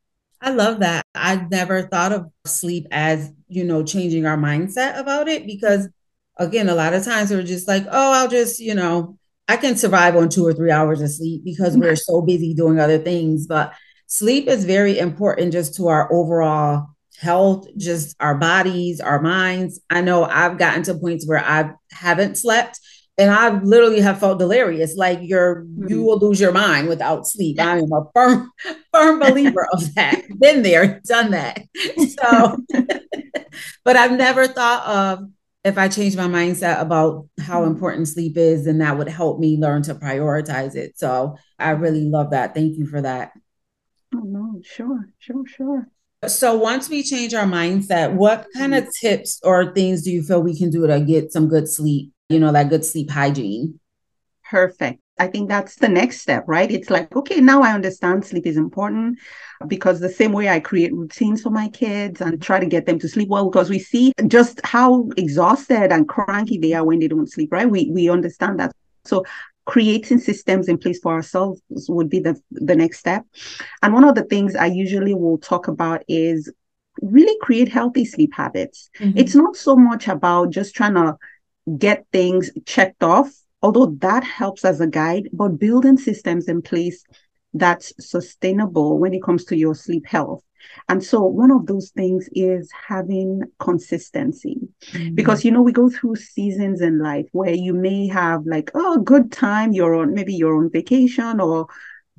I 0.46 0.52
love 0.52 0.82
that. 0.82 1.04
I 1.16 1.38
never 1.50 1.82
thought 1.82 2.12
of 2.12 2.32
sleep 2.46 2.86
as, 2.92 3.32
you 3.48 3.64
know, 3.64 3.84
changing 3.84 4.28
our 4.28 4.38
mindset 4.38 4.96
about 5.00 5.28
it 5.28 5.48
because, 5.48 5.90
again, 6.38 6.70
a 6.70 6.76
lot 6.76 6.94
of 6.94 7.04
times 7.04 7.32
we're 7.32 7.42
just 7.42 7.68
like, 7.68 7.88
oh, 7.88 8.14
I'll 8.14 8.28
just, 8.28 8.60
you 8.60 8.76
know, 8.76 9.18
I 9.48 9.58
can 9.58 9.76
survive 9.76 10.16
on 10.16 10.30
two 10.30 10.46
or 10.46 10.54
three 10.54 10.70
hours 10.70 11.02
of 11.02 11.10
sleep 11.10 11.44
because 11.44 11.74
mm-hmm. 11.74 11.82
we're 11.82 11.96
so 11.96 12.22
busy 12.22 12.54
doing 12.54 12.80
other 12.80 13.00
things. 13.00 13.48
But 13.48 13.74
sleep 14.06 14.48
is 14.48 14.66
very 14.66 15.00
important 15.00 15.52
just 15.52 15.74
to 15.78 15.88
our 15.88 16.14
overall 16.14 16.90
health, 17.20 17.68
just 17.76 18.16
our 18.20 18.36
bodies, 18.36 19.02
our 19.02 19.20
minds. 19.20 19.82
I 19.90 20.02
know 20.02 20.26
I've 20.26 20.60
gotten 20.60 20.84
to 20.84 20.94
points 20.94 21.28
where 21.28 21.44
I 21.44 21.72
haven't 21.90 22.38
slept 22.38 22.80
and 23.18 23.32
I 23.32 23.50
literally 23.62 24.02
have 24.02 24.20
felt 24.20 24.40
delirious. 24.40 24.96
Like 24.96 25.20
you're, 25.22 25.64
mm-hmm. 25.64 25.90
you 25.90 26.04
will 26.04 26.20
lose 26.20 26.40
your 26.40 26.52
mind 26.52 26.90
without 26.90 27.28
sleep. 27.28 27.60
I 27.60 27.78
am 27.78 27.92
a 27.92 28.04
firm, 28.14 28.52
firm 28.92 29.20
believer 29.20 29.68
of 29.72 29.96
that. 29.96 30.22
Been 30.40 30.64
there, 30.64 31.02
done 31.06 31.32
that. 31.32 31.62
So, 32.20 32.58
but 33.84 33.96
I've 33.96 34.12
never 34.12 34.48
thought 34.48 34.86
of 34.88 35.30
if 35.64 35.78
I 35.78 35.88
change 35.88 36.16
my 36.16 36.28
mindset 36.28 36.82
about 36.82 37.28
how 37.40 37.62
mm-hmm. 37.62 37.72
important 37.72 38.08
sleep 38.08 38.38
is, 38.38 38.68
and 38.68 38.82
that 38.82 38.98
would 38.98 39.08
help 39.08 39.40
me 39.40 39.58
learn 39.58 39.82
to 39.84 39.96
prioritize 39.96 40.76
it. 40.76 40.98
So 41.00 41.38
I 41.58 41.72
really 41.72 42.04
love 42.04 42.32
that. 42.32 42.54
Thank 42.54 42.78
you 42.78 42.86
for 42.86 43.02
that. 43.02 43.32
Oh 44.14 44.20
no, 44.20 44.62
sure, 44.64 45.10
sure, 45.20 45.46
sure. 45.48 45.90
So 46.28 46.56
once 46.56 46.90
we 46.90 47.04
change 47.04 47.34
our 47.34 47.46
mindset, 47.46 48.14
what 48.14 48.48
kind 48.56 48.74
of 48.74 48.88
tips 49.00 49.40
or 49.44 49.74
things 49.74 50.04
do 50.04 50.12
you 50.12 50.24
feel 50.24 50.42
we 50.42 50.58
can 50.58 50.70
do 50.70 50.88
to 50.88 51.00
get 51.00 51.32
some 51.32 51.48
good 51.48 51.70
sleep, 51.70 52.12
you 52.30 52.40
know, 52.40 52.52
that 52.52 52.70
good 52.70 52.86
sleep 52.86 53.10
hygiene? 53.10 53.80
Perfect. 54.50 55.00
I 55.18 55.28
think 55.28 55.48
that's 55.48 55.76
the 55.76 55.88
next 55.88 56.22
step, 56.22 56.44
right? 56.46 56.70
It's 56.70 56.90
like, 56.90 57.16
okay, 57.16 57.40
now 57.40 57.62
I 57.62 57.74
understand 57.74 58.26
sleep 58.26 58.46
is 58.46 58.58
important 58.58 59.18
because 59.68 60.00
the 60.00 60.10
same 60.10 60.34
way 60.34 60.50
I 60.50 60.60
create 60.60 60.94
routines 60.94 61.42
for 61.42 61.50
my 61.50 61.70
kids 61.70 62.20
and 62.20 62.42
try 62.42 62.60
to 62.60 62.66
get 62.66 62.86
them 62.86 63.00
to 63.00 63.08
sleep 63.08 63.30
well, 63.30 63.50
because 63.50 63.70
we 63.70 63.80
see 63.80 64.12
just 64.28 64.60
how 64.66 65.10
exhausted 65.16 65.94
and 65.94 66.10
cranky 66.10 66.58
they 66.58 66.74
are 66.74 66.84
when 66.84 67.00
they 67.00 67.08
don't 67.08 67.32
sleep, 67.32 67.54
right? 67.54 67.70
We 67.70 67.90
we 67.92 68.10
understand 68.10 68.60
that. 68.60 68.74
So 69.06 69.24
creating 69.66 70.20
systems 70.20 70.68
in 70.68 70.78
place 70.78 71.00
for 71.00 71.14
ourselves 71.14 71.62
would 71.88 72.10
be 72.10 72.20
the 72.20 72.38
the 72.52 72.76
next 72.76 73.00
step. 73.00 73.24
And 73.82 73.94
one 73.94 74.04
of 74.04 74.16
the 74.16 74.24
things 74.24 74.54
I 74.56 74.66
usually 74.66 75.14
will 75.14 75.38
talk 75.38 75.70
about 75.70 76.04
is 76.10 76.52
really 77.02 77.38
create 77.42 77.70
healthy 77.70 78.04
sleep 78.04 78.34
habits. 78.34 78.90
Mm-hmm. 79.00 79.18
It's 79.18 79.36
not 79.36 79.56
so 79.56 79.78
much 79.78 80.10
about 80.10 80.50
just 80.50 80.76
trying 80.76 80.96
to 80.96 81.16
get 81.78 82.06
things 82.12 82.52
checked 82.66 83.04
off 83.04 83.32
although 83.66 83.98
that 84.00 84.24
helps 84.24 84.64
as 84.64 84.80
a 84.80 84.86
guide, 84.86 85.28
but 85.34 85.58
building 85.58 85.98
systems 85.98 86.48
in 86.48 86.62
place 86.62 87.04
that's 87.56 87.92
sustainable 88.00 89.00
when 89.00 89.12
it 89.12 89.24
comes 89.24 89.44
to 89.46 89.58
your 89.58 89.74
sleep 89.74 90.06
health. 90.06 90.44
And 90.88 91.04
so 91.04 91.24
one 91.24 91.50
of 91.50 91.66
those 91.66 91.90
things 91.90 92.30
is 92.34 92.72
having 92.88 93.42
consistency. 93.58 94.60
Mm-hmm. 94.92 95.16
Because 95.16 95.44
you 95.44 95.50
know, 95.50 95.64
we 95.64 95.72
go 95.72 95.90
through 95.90 96.16
seasons 96.16 96.82
in 96.82 97.00
life 97.00 97.26
where 97.32 97.56
you 97.56 97.74
may 97.74 98.08
have 98.08 98.46
like, 98.46 98.70
oh, 98.76 99.00
good 99.00 99.32
time, 99.32 99.74
you're 99.74 99.96
on 99.96 100.14
maybe 100.14 100.36
you're 100.36 100.58
on 100.58 100.70
vacation 100.72 101.40
or 101.40 101.68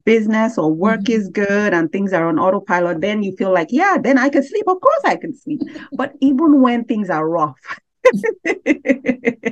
business 0.04 0.58
or 0.58 0.72
work 0.72 1.02
mm-hmm. 1.02 1.20
is 1.20 1.28
good 1.28 1.72
and 1.74 1.92
things 1.92 2.12
are 2.12 2.26
on 2.28 2.40
autopilot, 2.40 3.00
then 3.00 3.22
you 3.22 3.36
feel 3.36 3.52
like, 3.52 3.68
yeah, 3.70 3.98
then 4.00 4.18
I 4.18 4.30
can 4.30 4.42
sleep. 4.42 4.66
Of 4.66 4.80
course 4.80 5.02
I 5.04 5.14
can 5.14 5.36
sleep. 5.36 5.60
but 5.92 6.12
even 6.20 6.60
when 6.60 6.84
things 6.84 7.08
are 7.08 7.28
rough, 7.28 7.60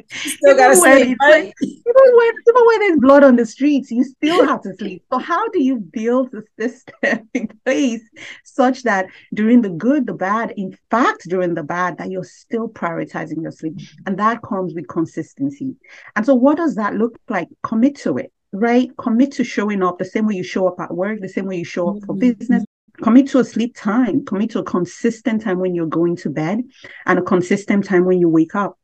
still 0.09 0.57
gotta 0.57 0.77
sleep, 0.77 1.19
right? 1.21 1.53
Even 1.63 2.17
when, 2.17 2.33
even 2.49 2.67
when 2.67 2.81
there's 2.81 2.99
blood 2.99 3.25
on 3.25 3.37
the 3.37 3.47
streets, 3.47 3.91
you 3.91 4.05
still 4.05 4.47
have 4.47 4.63
to 4.63 4.75
sleep. 4.77 5.05
So 5.13 5.19
how 5.19 5.49
do 5.49 5.63
you 5.63 5.77
build 5.77 6.31
the 6.33 6.45
system 6.59 7.29
in 7.35 7.49
place 7.65 8.03
such 8.45 8.83
that 8.83 9.07
during 9.33 9.63
the 9.63 9.71
good, 9.71 10.07
the 10.07 10.15
bad, 10.15 10.53
in 10.57 10.77
fact, 10.91 11.29
during 11.29 11.55
the 11.55 11.63
bad, 11.63 11.99
that 11.99 12.11
you're 12.11 12.25
still 12.25 12.69
prioritizing 12.69 13.43
your 13.43 13.53
sleep? 13.53 13.75
And 14.07 14.19
that 14.19 14.43
comes 14.43 14.75
with 14.75 14.89
consistency. 14.89 15.77
And 16.17 16.27
so 16.27 16.35
what 16.35 16.57
does 16.57 16.75
that 16.75 16.95
look 16.95 17.19
like? 17.29 17.49
Commit 17.63 17.97
to 17.99 18.19
it 18.19 18.33
right? 18.55 18.97
Commit 18.99 19.33
to 19.33 19.45
showing 19.45 19.83
up 19.83 19.99
the 19.99 20.05
same 20.05 20.27
way 20.27 20.35
you 20.35 20.45
show 20.45 20.69
up 20.69 20.79
at 20.79 20.95
work, 20.95 21.21
the 21.21 21.29
same 21.29 21.47
way 21.47 21.57
you 21.57 21.65
show 21.65 21.89
up 21.91 21.97
for 22.07 22.15
mm-hmm. 22.15 22.31
business, 22.39 22.65
commit 23.03 23.29
to 23.29 23.39
a 23.39 23.45
sleep 23.45 23.75
time, 23.77 24.25
commit 24.25 24.51
to 24.51 24.61
a 24.61 24.65
consistent 24.65 25.43
time 25.43 25.59
when 25.59 25.75
you're 25.75 25.87
going 25.87 26.17
to 26.17 26.31
bed 26.31 26.63
and 27.07 27.19
a 27.19 27.23
consistent 27.23 27.85
time 27.85 28.05
when 28.05 28.19
you 28.19 28.29
wake 28.29 28.55
up. 28.55 28.79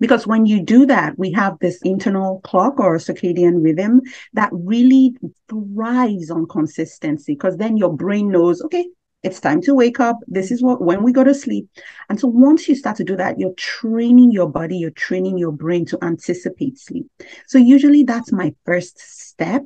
Because 0.00 0.26
when 0.26 0.46
you 0.46 0.62
do 0.62 0.86
that, 0.86 1.16
we 1.16 1.30
have 1.32 1.58
this 1.60 1.80
internal 1.82 2.40
clock 2.42 2.80
or 2.80 2.96
circadian 2.96 3.62
rhythm 3.62 4.00
that 4.32 4.50
really 4.52 5.14
thrives 5.48 6.30
on 6.30 6.46
consistency 6.46 7.34
because 7.34 7.56
then 7.56 7.76
your 7.76 7.94
brain 7.94 8.28
knows, 8.30 8.60
okay, 8.62 8.86
it's 9.22 9.40
time 9.40 9.60
to 9.62 9.74
wake 9.74 10.00
up. 10.00 10.18
This 10.26 10.50
is 10.50 10.62
what 10.62 10.82
when 10.82 11.02
we 11.02 11.12
go 11.12 11.22
to 11.22 11.34
sleep. 11.34 11.68
And 12.08 12.18
so 12.18 12.26
once 12.26 12.68
you 12.68 12.74
start 12.74 12.96
to 12.96 13.04
do 13.04 13.16
that, 13.16 13.38
you're 13.38 13.54
training 13.54 14.32
your 14.32 14.48
body, 14.48 14.76
you're 14.76 14.90
training 14.90 15.38
your 15.38 15.52
brain 15.52 15.86
to 15.86 15.98
anticipate 16.02 16.78
sleep. 16.78 17.06
So 17.46 17.58
usually 17.58 18.02
that's 18.02 18.32
my 18.32 18.54
first 18.66 18.98
step. 18.98 19.62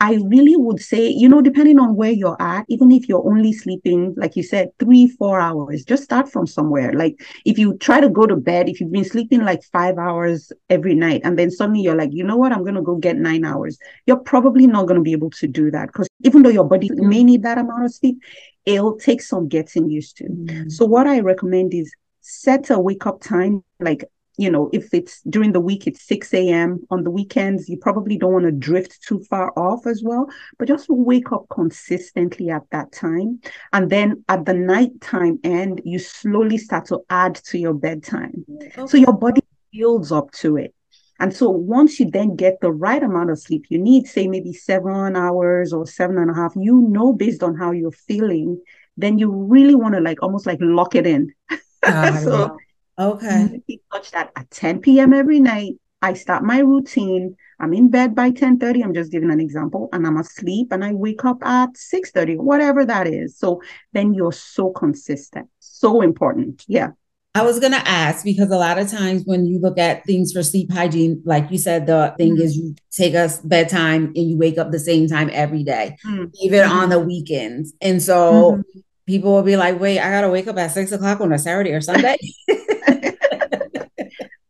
I 0.00 0.14
really 0.26 0.56
would 0.56 0.80
say, 0.80 1.08
you 1.08 1.28
know, 1.28 1.40
depending 1.40 1.78
on 1.78 1.96
where 1.96 2.10
you're 2.10 2.40
at, 2.40 2.64
even 2.68 2.90
if 2.90 3.08
you're 3.08 3.26
only 3.26 3.52
sleeping, 3.52 4.14
like 4.16 4.34
you 4.34 4.42
said, 4.42 4.70
three, 4.78 5.06
four 5.06 5.38
hours, 5.40 5.84
just 5.84 6.02
start 6.02 6.30
from 6.30 6.46
somewhere. 6.46 6.92
Like 6.92 7.20
if 7.44 7.58
you 7.58 7.76
try 7.78 8.00
to 8.00 8.08
go 8.08 8.26
to 8.26 8.36
bed, 8.36 8.68
if 8.68 8.80
you've 8.80 8.92
been 8.92 9.04
sleeping 9.04 9.44
like 9.44 9.62
five 9.72 9.98
hours 9.98 10.52
every 10.68 10.94
night, 10.94 11.20
and 11.24 11.38
then 11.38 11.50
suddenly 11.50 11.82
you're 11.82 11.96
like, 11.96 12.10
you 12.12 12.24
know 12.24 12.36
what, 12.36 12.52
I'm 12.52 12.62
going 12.62 12.74
to 12.74 12.82
go 12.82 12.96
get 12.96 13.16
nine 13.16 13.44
hours, 13.44 13.78
you're 14.06 14.16
probably 14.16 14.66
not 14.66 14.86
going 14.86 14.98
to 14.98 15.04
be 15.04 15.12
able 15.12 15.30
to 15.30 15.46
do 15.46 15.70
that 15.70 15.88
because 15.88 16.08
even 16.24 16.42
though 16.42 16.50
your 16.50 16.64
body 16.64 16.90
may 16.94 17.22
need 17.22 17.42
that 17.42 17.58
amount 17.58 17.84
of 17.84 17.94
sleep, 17.94 18.18
it'll 18.66 18.98
take 18.98 19.22
some 19.22 19.48
getting 19.48 19.88
used 19.88 20.16
to. 20.18 20.24
Mm-hmm. 20.24 20.68
So 20.68 20.84
what 20.84 21.06
I 21.06 21.20
recommend 21.20 21.72
is 21.72 21.92
set 22.20 22.70
a 22.70 22.78
wake 22.78 23.06
up 23.06 23.20
time, 23.22 23.62
like 23.80 24.04
you 24.38 24.50
know, 24.50 24.68
if 24.72 24.92
it's 24.92 25.22
during 25.22 25.52
the 25.52 25.60
week, 25.60 25.86
it's 25.86 26.02
6 26.06 26.34
a.m. 26.34 26.84
On 26.90 27.02
the 27.04 27.10
weekends, 27.10 27.68
you 27.68 27.78
probably 27.78 28.18
don't 28.18 28.32
want 28.32 28.44
to 28.44 28.52
drift 28.52 29.02
too 29.02 29.24
far 29.30 29.52
off 29.58 29.86
as 29.86 30.02
well, 30.04 30.28
but 30.58 30.68
just 30.68 30.86
wake 30.88 31.32
up 31.32 31.46
consistently 31.50 32.50
at 32.50 32.62
that 32.70 32.92
time. 32.92 33.40
And 33.72 33.88
then 33.88 34.24
at 34.28 34.44
the 34.44 34.54
nighttime 34.54 35.38
end, 35.42 35.80
you 35.84 35.98
slowly 35.98 36.58
start 36.58 36.86
to 36.86 37.00
add 37.08 37.36
to 37.46 37.58
your 37.58 37.74
bedtime. 37.74 38.44
Okay. 38.62 38.86
So 38.86 38.98
your 38.98 39.14
body 39.14 39.40
builds 39.72 40.12
up 40.12 40.30
to 40.32 40.58
it. 40.58 40.74
And 41.18 41.34
so 41.34 41.48
once 41.50 41.98
you 41.98 42.10
then 42.10 42.36
get 42.36 42.60
the 42.60 42.72
right 42.72 43.02
amount 43.02 43.30
of 43.30 43.38
sleep 43.38 43.66
you 43.68 43.78
need, 43.78 44.06
say 44.06 44.28
maybe 44.28 44.52
seven 44.52 45.16
hours 45.16 45.72
or 45.72 45.86
seven 45.86 46.18
and 46.18 46.30
a 46.30 46.34
half, 46.34 46.52
you 46.56 46.86
know, 46.88 47.12
based 47.12 47.42
on 47.42 47.56
how 47.56 47.70
you're 47.72 47.90
feeling, 47.90 48.60
then 48.96 49.18
you 49.18 49.30
really 49.30 49.74
want 49.74 49.94
to 49.94 50.00
like 50.00 50.22
almost 50.22 50.46
like 50.46 50.58
lock 50.60 50.94
it 50.94 51.06
in. 51.06 51.32
Uh, 51.86 52.18
so 52.24 52.56
okay. 52.98 53.62
Touch 53.92 54.10
that 54.10 54.32
at 54.34 54.50
10 54.50 54.98
p.m. 54.98 55.12
every 55.12 55.38
night. 55.38 55.74
I 56.02 56.14
start 56.14 56.42
my 56.42 56.58
routine. 56.58 57.36
I'm 57.60 57.72
in 57.72 57.90
bed 57.90 58.14
by 58.14 58.30
10:30. 58.30 58.82
I'm 58.82 58.92
just 58.92 59.12
giving 59.12 59.30
an 59.30 59.40
example, 59.40 59.88
and 59.92 60.06
I'm 60.06 60.16
asleep 60.16 60.72
and 60.72 60.84
I 60.84 60.92
wake 60.92 61.24
up 61.24 61.44
at 61.44 61.76
6:30, 61.76 62.36
whatever 62.36 62.84
that 62.84 63.06
is. 63.06 63.38
So 63.38 63.62
then 63.92 64.14
you're 64.14 64.32
so 64.32 64.70
consistent. 64.70 65.48
So 65.60 66.02
important. 66.02 66.64
Yeah. 66.66 66.90
I 67.36 67.42
was 67.42 67.60
going 67.60 67.72
to 67.72 67.86
ask 67.86 68.24
because 68.24 68.50
a 68.50 68.56
lot 68.56 68.78
of 68.78 68.90
times 68.90 69.24
when 69.26 69.44
you 69.44 69.58
look 69.58 69.78
at 69.78 70.06
things 70.06 70.32
for 70.32 70.42
sleep 70.42 70.72
hygiene, 70.72 71.20
like 71.26 71.50
you 71.50 71.58
said, 71.58 71.86
the 71.86 72.14
thing 72.16 72.32
mm-hmm. 72.32 72.40
is 72.40 72.56
you 72.56 72.74
take 72.90 73.14
us 73.14 73.40
bedtime 73.40 74.06
and 74.16 74.30
you 74.30 74.38
wake 74.38 74.56
up 74.56 74.70
the 74.70 74.78
same 74.78 75.06
time 75.06 75.28
every 75.34 75.62
day, 75.62 75.98
mm-hmm. 76.06 76.24
even 76.40 76.62
on 76.62 76.88
the 76.88 76.98
weekends. 76.98 77.74
And 77.82 78.02
so 78.02 78.52
mm-hmm. 78.52 78.80
people 79.04 79.34
will 79.34 79.42
be 79.42 79.58
like, 79.58 79.78
wait, 79.78 80.00
I 80.00 80.10
got 80.10 80.22
to 80.22 80.30
wake 80.30 80.46
up 80.46 80.56
at 80.56 80.70
six 80.70 80.92
o'clock 80.92 81.20
on 81.20 81.30
a 81.30 81.38
Saturday 81.38 81.72
or 81.72 81.82
Sunday. 81.82 82.16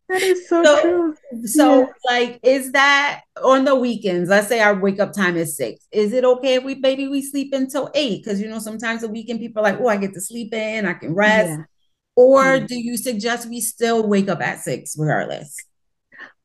That 0.08 0.22
is 0.22 0.48
so, 0.48 0.62
so 0.62 0.80
true. 0.80 1.14
So, 1.46 1.80
yeah. 1.80 1.86
like, 2.04 2.40
is 2.42 2.72
that 2.72 3.22
on 3.42 3.64
the 3.64 3.74
weekends? 3.74 4.30
Let's 4.30 4.46
say 4.46 4.60
our 4.60 4.74
wake 4.74 5.00
up 5.00 5.12
time 5.12 5.36
is 5.36 5.56
six. 5.56 5.86
Is 5.90 6.12
it 6.12 6.24
okay 6.24 6.54
if 6.54 6.64
we 6.64 6.76
maybe 6.76 7.08
we 7.08 7.20
sleep 7.22 7.52
until 7.52 7.90
eight? 7.92 8.22
Because 8.22 8.40
you 8.40 8.48
know, 8.48 8.60
sometimes 8.60 9.00
the 9.00 9.08
weekend 9.08 9.40
people 9.40 9.60
are 9.60 9.70
like, 9.70 9.80
oh, 9.80 9.88
I 9.88 9.96
get 9.96 10.14
to 10.14 10.20
sleep 10.20 10.54
in, 10.54 10.86
I 10.86 10.94
can 10.94 11.12
rest. 11.12 11.50
Yeah. 11.50 11.64
Or 12.16 12.42
mm. 12.42 12.66
do 12.66 12.76
you 12.76 12.96
suggest 12.96 13.48
we 13.48 13.60
still 13.60 14.08
wake 14.08 14.28
up 14.28 14.40
at 14.40 14.60
six 14.60 14.96
regardless? 14.98 15.56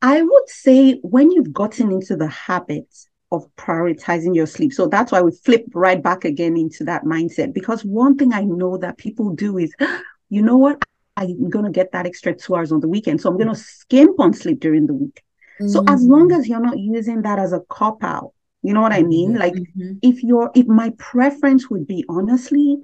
I 0.00 0.22
would 0.22 0.48
say 0.48 1.00
when 1.02 1.30
you've 1.30 1.52
gotten 1.52 1.90
into 1.90 2.16
the 2.16 2.28
habit 2.28 2.86
of 3.32 3.48
prioritizing 3.56 4.34
your 4.34 4.46
sleep. 4.46 4.72
So 4.72 4.86
that's 4.86 5.10
why 5.10 5.22
we 5.22 5.32
flip 5.32 5.64
right 5.74 6.00
back 6.00 6.24
again 6.24 6.56
into 6.56 6.84
that 6.84 7.04
mindset. 7.04 7.54
Because 7.54 7.82
one 7.82 8.16
thing 8.16 8.32
I 8.32 8.42
know 8.42 8.76
that 8.76 8.98
people 8.98 9.34
do 9.34 9.58
is, 9.58 9.74
you 10.28 10.42
know 10.42 10.58
what? 10.58 10.82
I'm 11.16 11.50
going 11.50 11.64
to 11.64 11.70
get 11.70 11.92
that 11.92 12.06
extra 12.06 12.34
two 12.34 12.54
hours 12.54 12.72
on 12.72 12.80
the 12.80 12.88
weekend. 12.88 13.20
So 13.20 13.30
I'm 13.30 13.36
going 13.36 13.48
to 13.48 13.54
skimp 13.54 14.20
on 14.20 14.32
sleep 14.32 14.60
during 14.60 14.86
the 14.86 14.94
week. 14.94 15.22
Mm-hmm. 15.60 15.68
So 15.68 15.84
as 15.88 16.02
long 16.02 16.28
mm. 16.28 16.38
as 16.38 16.46
you're 16.46 16.60
not 16.60 16.78
using 16.78 17.22
that 17.22 17.38
as 17.38 17.52
a 17.52 17.60
cop 17.68 18.04
out, 18.04 18.32
you 18.62 18.72
know 18.74 18.80
what 18.80 18.92
I 18.92 19.02
mean? 19.02 19.34
Like 19.34 19.54
mm-hmm. 19.54 19.94
if 20.02 20.22
you're, 20.22 20.50
if 20.54 20.66
my 20.66 20.92
preference 20.98 21.68
would 21.68 21.86
be 21.86 22.04
honestly 22.08 22.78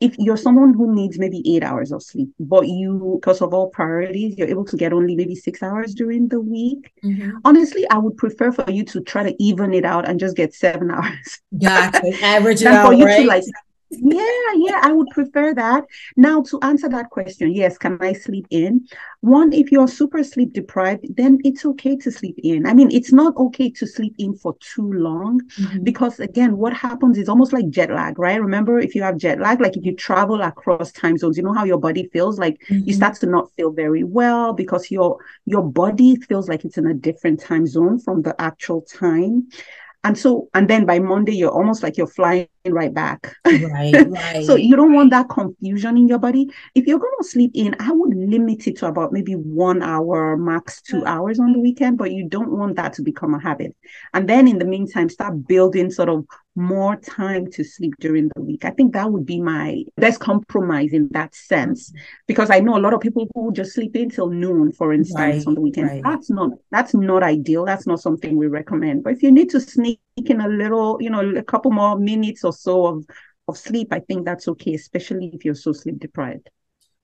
if 0.00 0.16
you're 0.18 0.36
someone 0.36 0.72
who 0.72 0.94
needs 0.94 1.18
maybe 1.18 1.42
eight 1.54 1.62
hours 1.62 1.92
of 1.92 2.02
sleep, 2.02 2.30
but 2.40 2.66
you, 2.66 3.18
because 3.20 3.42
of 3.42 3.52
all 3.52 3.68
priorities, 3.68 4.36
you're 4.38 4.48
able 4.48 4.64
to 4.64 4.76
get 4.76 4.94
only 4.94 5.14
maybe 5.14 5.34
six 5.34 5.62
hours 5.62 5.94
during 5.94 6.28
the 6.28 6.40
week, 6.40 6.92
mm-hmm. 7.04 7.36
honestly, 7.44 7.88
I 7.90 7.98
would 7.98 8.16
prefer 8.16 8.50
for 8.50 8.70
you 8.70 8.84
to 8.86 9.02
try 9.02 9.22
to 9.22 9.42
even 9.42 9.74
it 9.74 9.84
out 9.84 10.08
and 10.08 10.18
just 10.18 10.36
get 10.36 10.54
seven 10.54 10.90
hours. 10.96 11.40
Yeah, 11.52 11.90
average 12.22 12.62
it 12.62 12.68
out, 12.68 12.86
for 12.86 12.94
you 12.94 13.04
right? 13.04 13.22
to 13.22 13.26
like 13.28 13.44
yeah, 13.90 14.52
yeah, 14.56 14.80
I 14.82 14.92
would 14.92 15.08
prefer 15.08 15.52
that. 15.54 15.84
Now, 16.16 16.42
to 16.42 16.60
answer 16.62 16.88
that 16.88 17.10
question, 17.10 17.52
yes, 17.52 17.76
can 17.76 17.98
I 18.00 18.12
sleep 18.12 18.46
in? 18.50 18.86
One, 19.20 19.52
if 19.52 19.72
you're 19.72 19.88
super 19.88 20.22
sleep 20.22 20.52
deprived, 20.52 21.16
then 21.16 21.38
it's 21.44 21.64
okay 21.64 21.96
to 21.96 22.10
sleep 22.10 22.38
in. 22.42 22.66
I 22.66 22.72
mean, 22.72 22.90
it's 22.92 23.12
not 23.12 23.36
okay 23.36 23.68
to 23.70 23.86
sleep 23.86 24.14
in 24.18 24.36
for 24.36 24.56
too 24.60 24.92
long 24.92 25.40
mm-hmm. 25.58 25.82
because, 25.82 26.20
again, 26.20 26.56
what 26.56 26.72
happens 26.72 27.18
is 27.18 27.28
almost 27.28 27.52
like 27.52 27.68
jet 27.68 27.90
lag, 27.90 28.18
right? 28.18 28.40
Remember, 28.40 28.78
if 28.78 28.94
you 28.94 29.02
have 29.02 29.16
jet 29.16 29.40
lag, 29.40 29.60
like 29.60 29.76
if 29.76 29.84
you 29.84 29.94
travel 29.96 30.40
across 30.40 30.92
time 30.92 31.18
zones, 31.18 31.36
you 31.36 31.42
know 31.42 31.52
how 31.52 31.64
your 31.64 31.78
body 31.78 32.08
feels 32.12 32.38
like 32.38 32.60
mm-hmm. 32.68 32.86
you 32.86 32.94
start 32.94 33.16
to 33.16 33.26
not 33.26 33.50
feel 33.56 33.72
very 33.72 34.04
well 34.04 34.52
because 34.52 34.90
your 34.90 35.18
your 35.46 35.62
body 35.62 36.16
feels 36.16 36.48
like 36.48 36.64
it's 36.64 36.78
in 36.78 36.86
a 36.86 36.94
different 36.94 37.40
time 37.40 37.66
zone 37.66 37.98
from 37.98 38.22
the 38.22 38.40
actual 38.40 38.82
time. 38.82 39.48
And 40.02 40.16
so, 40.16 40.48
and 40.54 40.68
then 40.68 40.86
by 40.86 40.98
Monday, 40.98 41.34
you're 41.34 41.50
almost 41.50 41.82
like 41.82 41.98
you're 41.98 42.06
flying 42.06 42.48
right 42.66 42.92
back. 42.92 43.36
Right, 43.44 43.92
right. 44.08 44.46
so 44.46 44.56
you 44.56 44.74
don't 44.74 44.94
want 44.94 45.10
that 45.10 45.28
confusion 45.28 45.98
in 45.98 46.08
your 46.08 46.18
body. 46.18 46.48
If 46.74 46.86
you're 46.86 46.98
going 46.98 47.12
to 47.20 47.28
sleep 47.28 47.50
in, 47.54 47.76
I 47.78 47.92
would 47.92 48.16
limit 48.16 48.66
it 48.66 48.78
to 48.78 48.86
about 48.86 49.12
maybe 49.12 49.34
one 49.34 49.82
hour, 49.82 50.38
max 50.38 50.80
two 50.80 51.04
hours 51.04 51.38
on 51.38 51.52
the 51.52 51.58
weekend, 51.58 51.98
but 51.98 52.12
you 52.12 52.26
don't 52.26 52.56
want 52.56 52.76
that 52.76 52.94
to 52.94 53.02
become 53.02 53.34
a 53.34 53.40
habit. 53.40 53.76
And 54.14 54.26
then 54.26 54.48
in 54.48 54.58
the 54.58 54.64
meantime, 54.64 55.10
start 55.10 55.46
building 55.46 55.90
sort 55.90 56.08
of 56.08 56.24
more 56.60 56.96
time 56.96 57.50
to 57.52 57.64
sleep 57.64 57.94
during 57.98 58.30
the 58.34 58.42
week. 58.42 58.64
I 58.64 58.70
think 58.70 58.92
that 58.92 59.10
would 59.10 59.24
be 59.24 59.40
my 59.40 59.82
best 59.96 60.20
compromise 60.20 60.92
in 60.92 61.08
that 61.12 61.34
sense. 61.34 61.92
Because 62.26 62.50
I 62.50 62.60
know 62.60 62.76
a 62.76 62.80
lot 62.80 62.92
of 62.92 63.00
people 63.00 63.26
who 63.34 63.52
just 63.52 63.72
sleep 63.72 63.96
in 63.96 64.02
until 64.02 64.28
noon, 64.28 64.72
for 64.72 64.92
instance, 64.92 65.18
right, 65.18 65.46
on 65.46 65.54
the 65.54 65.60
weekend. 65.60 65.88
Right. 65.88 66.02
That's 66.02 66.30
not 66.30 66.50
that's 66.70 66.94
not 66.94 67.22
ideal. 67.22 67.64
That's 67.64 67.86
not 67.86 68.00
something 68.00 68.36
we 68.36 68.48
recommend. 68.48 69.04
But 69.04 69.14
if 69.14 69.22
you 69.22 69.30
need 69.30 69.50
to 69.50 69.60
sneak 69.60 70.00
in 70.16 70.40
a 70.40 70.48
little, 70.48 70.98
you 71.00 71.10
know, 71.10 71.20
a 71.36 71.42
couple 71.42 71.70
more 71.70 71.98
minutes 71.98 72.44
or 72.44 72.52
so 72.52 72.86
of 72.86 73.04
of 73.48 73.56
sleep, 73.56 73.88
I 73.92 74.00
think 74.00 74.24
that's 74.24 74.48
okay, 74.48 74.74
especially 74.74 75.30
if 75.32 75.44
you're 75.44 75.54
so 75.54 75.72
sleep 75.72 75.98
deprived. 75.98 76.50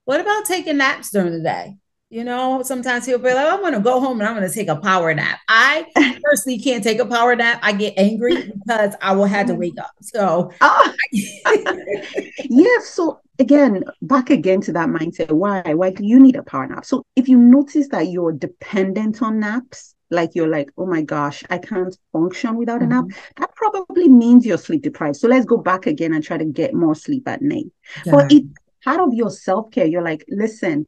What 0.05 0.21
about 0.21 0.45
taking 0.45 0.77
naps 0.77 1.11
during 1.11 1.33
the 1.33 1.41
day? 1.41 1.77
You 2.09 2.23
know, 2.23 2.63
sometimes 2.63 3.05
he'll 3.05 3.19
be 3.19 3.33
like, 3.33 3.51
I'm 3.51 3.59
going 3.59 3.73
to 3.73 3.81
go 3.81 3.99
home 3.99 4.21
and 4.21 4.29
I'm 4.29 4.35
going 4.35 4.47
to 4.47 4.53
take 4.53 4.69
a 4.69 4.77
power 4.77 5.13
nap. 5.13 5.39
I 5.49 5.85
personally 6.23 6.57
can't 6.57 6.81
take 6.81 6.99
a 6.99 7.05
power 7.05 7.35
nap. 7.35 7.59
I 7.61 7.73
get 7.73 7.95
angry 7.97 8.49
because 8.65 8.95
I 9.01 9.13
will 9.13 9.25
have 9.25 9.47
to 9.47 9.55
wake 9.55 9.77
up. 9.77 9.91
So, 10.01 10.49
oh. 10.61 10.93
yeah. 11.11 12.79
So, 12.81 13.19
again, 13.39 13.83
back 14.01 14.29
again 14.29 14.61
to 14.61 14.71
that 14.71 14.87
mindset. 14.87 15.33
Why? 15.33 15.61
Why 15.73 15.89
do 15.89 16.05
you 16.05 16.17
need 16.17 16.37
a 16.37 16.43
power 16.43 16.65
nap? 16.65 16.85
So, 16.85 17.05
if 17.17 17.27
you 17.27 17.37
notice 17.37 17.89
that 17.89 18.07
you're 18.07 18.31
dependent 18.31 19.21
on 19.21 19.41
naps, 19.41 19.93
like 20.09 20.31
you're 20.33 20.47
like, 20.47 20.69
oh 20.77 20.85
my 20.85 21.01
gosh, 21.01 21.43
I 21.49 21.57
can't 21.57 21.97
function 22.13 22.55
without 22.55 22.79
mm-hmm. 22.79 22.91
a 22.91 22.95
nap, 22.95 23.03
mm-hmm. 23.03 23.41
that 23.41 23.53
probably 23.55 24.07
means 24.07 24.45
you're 24.45 24.57
sleep 24.57 24.83
deprived. 24.83 25.17
So 25.17 25.27
let's 25.27 25.45
go 25.45 25.57
back 25.57 25.85
again 25.87 26.13
and 26.13 26.23
try 26.23 26.37
to 26.37 26.45
get 26.45 26.73
more 26.73 26.95
sleep 26.95 27.27
at 27.27 27.41
night. 27.41 27.65
Yeah. 28.05 28.13
But 28.13 28.31
it's 28.31 28.47
part 28.85 29.01
of 29.01 29.13
your 29.13 29.29
self-care, 29.29 29.85
you're 29.85 30.01
like, 30.01 30.23
listen, 30.29 30.87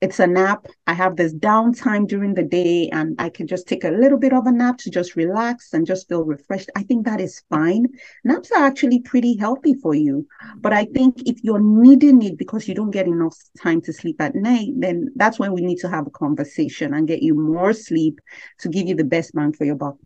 it's 0.00 0.18
a 0.20 0.26
nap. 0.26 0.66
I 0.86 0.92
have 0.92 1.16
this 1.16 1.32
downtime 1.32 2.06
during 2.06 2.34
the 2.34 2.42
day 2.42 2.90
and 2.90 3.14
I 3.18 3.30
can 3.30 3.46
just 3.46 3.66
take 3.66 3.84
a 3.84 3.90
little 3.90 4.18
bit 4.18 4.34
of 4.34 4.46
a 4.46 4.52
nap 4.52 4.76
to 4.78 4.90
just 4.90 5.16
relax 5.16 5.72
and 5.72 5.86
just 5.86 6.08
feel 6.08 6.24
refreshed. 6.24 6.68
I 6.76 6.82
think 6.82 7.06
that 7.06 7.20
is 7.20 7.42
fine. 7.48 7.86
Naps 8.22 8.50
are 8.52 8.64
actually 8.64 9.00
pretty 9.00 9.36
healthy 9.36 9.74
for 9.74 9.94
you. 9.94 10.26
But 10.58 10.74
I 10.74 10.84
think 10.84 11.22
if 11.26 11.42
you're 11.42 11.60
needing 11.60 12.20
it 12.22 12.36
because 12.36 12.68
you 12.68 12.74
don't 12.74 12.90
get 12.90 13.06
enough 13.06 13.36
time 13.62 13.80
to 13.82 13.92
sleep 13.92 14.20
at 14.20 14.34
night, 14.34 14.72
then 14.76 15.10
that's 15.16 15.38
when 15.38 15.54
we 15.54 15.62
need 15.62 15.78
to 15.78 15.88
have 15.88 16.06
a 16.06 16.10
conversation 16.10 16.92
and 16.92 17.08
get 17.08 17.22
you 17.22 17.34
more 17.34 17.72
sleep 17.72 18.20
to 18.58 18.68
give 18.68 18.86
you 18.86 18.94
the 18.94 19.04
best 19.04 19.32
bang 19.32 19.52
for 19.52 19.64
your 19.64 19.76
buck. 19.76 19.96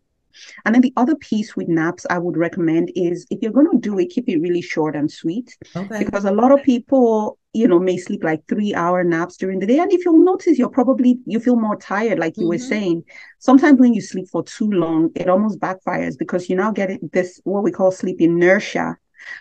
And 0.64 0.74
then 0.74 0.82
the 0.82 0.92
other 0.96 1.14
piece 1.16 1.56
with 1.56 1.68
naps 1.68 2.06
I 2.10 2.18
would 2.18 2.36
recommend 2.36 2.90
is 2.94 3.26
if 3.30 3.40
you're 3.42 3.52
going 3.52 3.70
to 3.70 3.78
do 3.78 3.98
it, 3.98 4.10
keep 4.10 4.28
it 4.28 4.40
really 4.40 4.62
short 4.62 4.96
and 4.96 5.10
sweet. 5.10 5.56
Okay. 5.74 6.04
Because 6.04 6.24
a 6.24 6.32
lot 6.32 6.52
of 6.52 6.62
people, 6.62 7.38
you 7.52 7.66
know, 7.66 7.78
may 7.78 7.96
sleep 7.96 8.22
like 8.24 8.46
three 8.48 8.74
hour 8.74 9.04
naps 9.04 9.36
during 9.36 9.58
the 9.58 9.66
day. 9.66 9.78
And 9.78 9.92
if 9.92 10.04
you'll 10.04 10.24
notice, 10.24 10.58
you're 10.58 10.68
probably, 10.68 11.18
you 11.26 11.40
feel 11.40 11.56
more 11.56 11.76
tired, 11.76 12.18
like 12.18 12.36
you 12.36 12.42
mm-hmm. 12.42 12.50
were 12.50 12.58
saying. 12.58 13.04
Sometimes 13.38 13.80
when 13.80 13.94
you 13.94 14.00
sleep 14.00 14.28
for 14.28 14.42
too 14.42 14.70
long, 14.70 15.10
it 15.14 15.28
almost 15.28 15.60
backfires 15.60 16.18
because 16.18 16.48
you 16.48 16.56
now 16.56 16.72
get 16.72 16.98
this, 17.12 17.40
what 17.44 17.62
we 17.62 17.70
call 17.70 17.90
sleep 17.90 18.20
inertia 18.20 18.96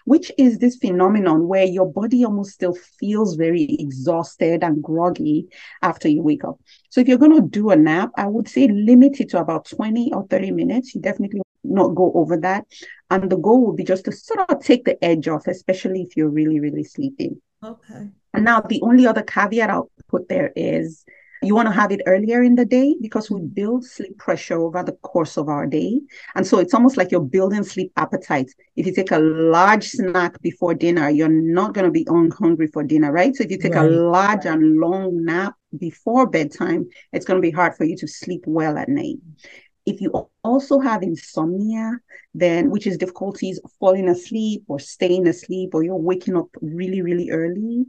which 0.05 0.31
is 0.37 0.57
this 0.57 0.75
phenomenon 0.75 1.47
where 1.47 1.65
your 1.65 1.91
body 1.91 2.25
almost 2.25 2.51
still 2.51 2.73
feels 2.73 3.35
very 3.35 3.63
exhausted 3.79 4.63
and 4.63 4.83
groggy 4.83 5.47
after 5.81 6.07
you 6.07 6.21
wake 6.21 6.43
up. 6.43 6.59
So 6.89 7.01
if 7.01 7.07
you're 7.07 7.17
going 7.17 7.35
to 7.35 7.47
do 7.47 7.69
a 7.69 7.75
nap, 7.75 8.11
I 8.17 8.27
would 8.27 8.47
say 8.47 8.67
limit 8.67 9.19
it 9.19 9.29
to 9.29 9.39
about 9.39 9.67
20 9.69 10.13
or 10.13 10.25
30 10.27 10.51
minutes. 10.51 10.95
You 10.95 11.01
definitely 11.01 11.41
not 11.63 11.95
go 11.95 12.11
over 12.13 12.37
that. 12.37 12.65
And 13.09 13.29
the 13.29 13.37
goal 13.37 13.65
would 13.65 13.75
be 13.75 13.83
just 13.83 14.05
to 14.05 14.11
sort 14.11 14.49
of 14.49 14.61
take 14.61 14.85
the 14.85 15.03
edge 15.03 15.27
off, 15.27 15.47
especially 15.47 16.01
if 16.01 16.17
you're 16.17 16.29
really, 16.29 16.59
really 16.59 16.83
sleeping. 16.83 17.41
Okay. 17.63 18.09
And 18.33 18.45
now 18.45 18.61
the 18.61 18.81
only 18.81 19.07
other 19.07 19.23
caveat 19.23 19.69
I'll 19.69 19.89
put 20.07 20.29
there 20.29 20.51
is 20.55 21.05
you 21.41 21.53
want 21.53 21.67
to 21.67 21.73
have 21.73 21.91
it 21.91 22.01
earlier 22.05 22.41
in 22.41 22.55
the 22.55 22.65
day 22.65 22.95
because 23.01 23.29
we 23.29 23.41
build 23.41 23.85
sleep 23.85 24.17
pressure 24.17 24.59
over 24.59 24.83
the 24.83 24.93
course 24.93 25.37
of 25.37 25.49
our 25.49 25.67
day. 25.67 26.01
And 26.35 26.45
so 26.45 26.59
it's 26.59 26.73
almost 26.73 26.97
like 26.97 27.11
you're 27.11 27.21
building 27.21 27.63
sleep 27.63 27.91
appetite. 27.95 28.51
If 28.75 28.85
you 28.85 28.93
take 28.93 29.11
a 29.11 29.19
large 29.19 29.87
snack 29.87 30.41
before 30.41 30.73
dinner, 30.73 31.09
you're 31.09 31.29
not 31.29 31.73
going 31.73 31.85
to 31.85 31.91
be 31.91 32.07
hungry 32.09 32.67
for 32.67 32.83
dinner, 32.83 33.11
right? 33.11 33.35
So 33.35 33.43
if 33.43 33.51
you 33.51 33.57
take 33.57 33.75
right. 33.75 33.85
a 33.85 33.89
large 33.89 34.45
and 34.45 34.79
long 34.79 35.23
nap 35.23 35.53
before 35.77 36.27
bedtime, 36.27 36.87
it's 37.13 37.25
going 37.25 37.41
to 37.41 37.47
be 37.47 37.51
hard 37.51 37.75
for 37.75 37.83
you 37.83 37.95
to 37.97 38.07
sleep 38.07 38.43
well 38.45 38.77
at 38.77 38.89
night. 38.89 39.17
If 39.85 40.01
you 40.01 40.29
also 40.43 40.79
have 40.79 41.01
insomnia, 41.01 41.93
then 42.33 42.69
which 42.69 42.87
is 42.87 42.97
difficulties 42.97 43.59
falling 43.79 44.09
asleep 44.09 44.63
or 44.67 44.79
staying 44.79 45.27
asleep, 45.27 45.73
or 45.73 45.81
you're 45.81 45.95
waking 45.95 46.35
up 46.35 46.49
really, 46.61 47.01
really 47.01 47.31
early, 47.31 47.85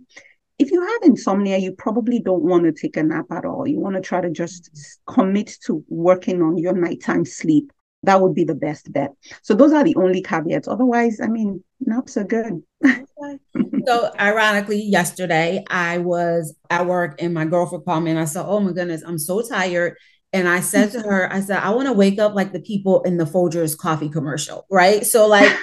if 0.58 0.70
you 0.72 0.84
have 0.84 1.02
insomnia, 1.02 1.58
you 1.58 1.72
probably 1.72 2.18
don't 2.18 2.42
want 2.42 2.64
to 2.64 2.72
take 2.72 2.96
a 2.96 3.02
nap 3.02 3.26
at 3.30 3.44
all. 3.44 3.66
You 3.66 3.78
want 3.78 3.94
to 3.94 4.00
try 4.00 4.20
to 4.20 4.30
just 4.30 4.70
commit 5.06 5.56
to 5.66 5.84
working 5.88 6.42
on 6.42 6.58
your 6.58 6.72
nighttime 6.72 7.24
sleep. 7.24 7.72
That 8.02 8.20
would 8.20 8.34
be 8.34 8.44
the 8.44 8.54
best 8.54 8.92
bet. 8.92 9.12
So 9.42 9.54
those 9.54 9.72
are 9.72 9.84
the 9.84 9.96
only 9.96 10.22
caveats. 10.22 10.68
Otherwise, 10.68 11.20
I 11.20 11.26
mean, 11.26 11.62
naps 11.80 12.16
are 12.16 12.24
good. 12.24 12.62
so 13.86 14.12
ironically, 14.18 14.82
yesterday 14.82 15.64
I 15.68 15.98
was 15.98 16.54
at 16.70 16.86
work 16.86 17.20
and 17.20 17.34
my 17.34 17.44
girlfriend 17.44 17.84
called 17.84 18.04
me 18.04 18.12
and 18.12 18.20
I 18.20 18.24
said, 18.24 18.44
Oh 18.46 18.60
my 18.60 18.72
goodness, 18.72 19.02
I'm 19.04 19.18
so 19.18 19.42
tired. 19.42 19.96
And 20.32 20.46
I 20.46 20.60
said 20.60 20.92
to 20.92 21.00
her, 21.00 21.32
I 21.32 21.40
said, 21.40 21.58
I 21.58 21.70
want 21.70 21.88
to 21.88 21.94
wake 21.94 22.18
up 22.18 22.34
like 22.34 22.52
the 22.52 22.60
people 22.60 23.02
in 23.02 23.16
the 23.16 23.24
Folgers 23.24 23.76
coffee 23.76 24.10
commercial, 24.10 24.66
right? 24.70 25.06
So 25.06 25.26
like 25.26 25.56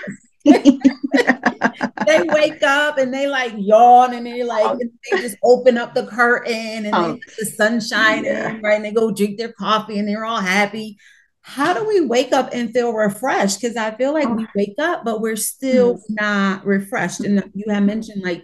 they 2.06 2.22
wake 2.22 2.62
up 2.64 2.98
and 2.98 3.14
they 3.14 3.28
like 3.28 3.54
yawn 3.58 4.14
and 4.14 4.26
they 4.26 4.44
like 4.44 4.66
oh. 4.66 4.78
they 4.78 5.18
just 5.18 5.38
open 5.44 5.78
up 5.78 5.94
the 5.94 6.06
curtain 6.06 6.86
and 6.86 6.94
oh. 6.94 7.20
the 7.40 7.46
sun 7.46 7.82
shining, 7.82 8.26
yeah. 8.26 8.58
right? 8.62 8.76
And 8.76 8.86
they 8.86 8.92
go 8.92 9.12
drink 9.12 9.38
their 9.38 9.54
coffee 9.54 9.98
and 9.98 10.08
they're 10.08 10.26
all 10.26 10.42
happy. 10.42 10.98
How 11.42 11.74
do 11.74 11.86
we 11.88 12.02
wake 12.02 12.32
up 12.32 12.50
and 12.54 12.72
feel 12.72 12.94
refreshed? 12.94 13.62
Because 13.62 13.76
I 13.76 13.92
feel 13.92 14.14
like 14.14 14.28
oh. 14.28 14.34
we 14.34 14.48
wake 14.56 14.76
up, 14.80 15.04
but 15.04 15.22
we're 15.22 15.36
still 15.36 15.96
mm. 15.96 16.02
not 16.10 16.66
refreshed. 16.66 17.22
And 17.22 17.52
you 17.54 17.72
have 17.72 17.84
mentioned 17.84 18.24
like 18.24 18.44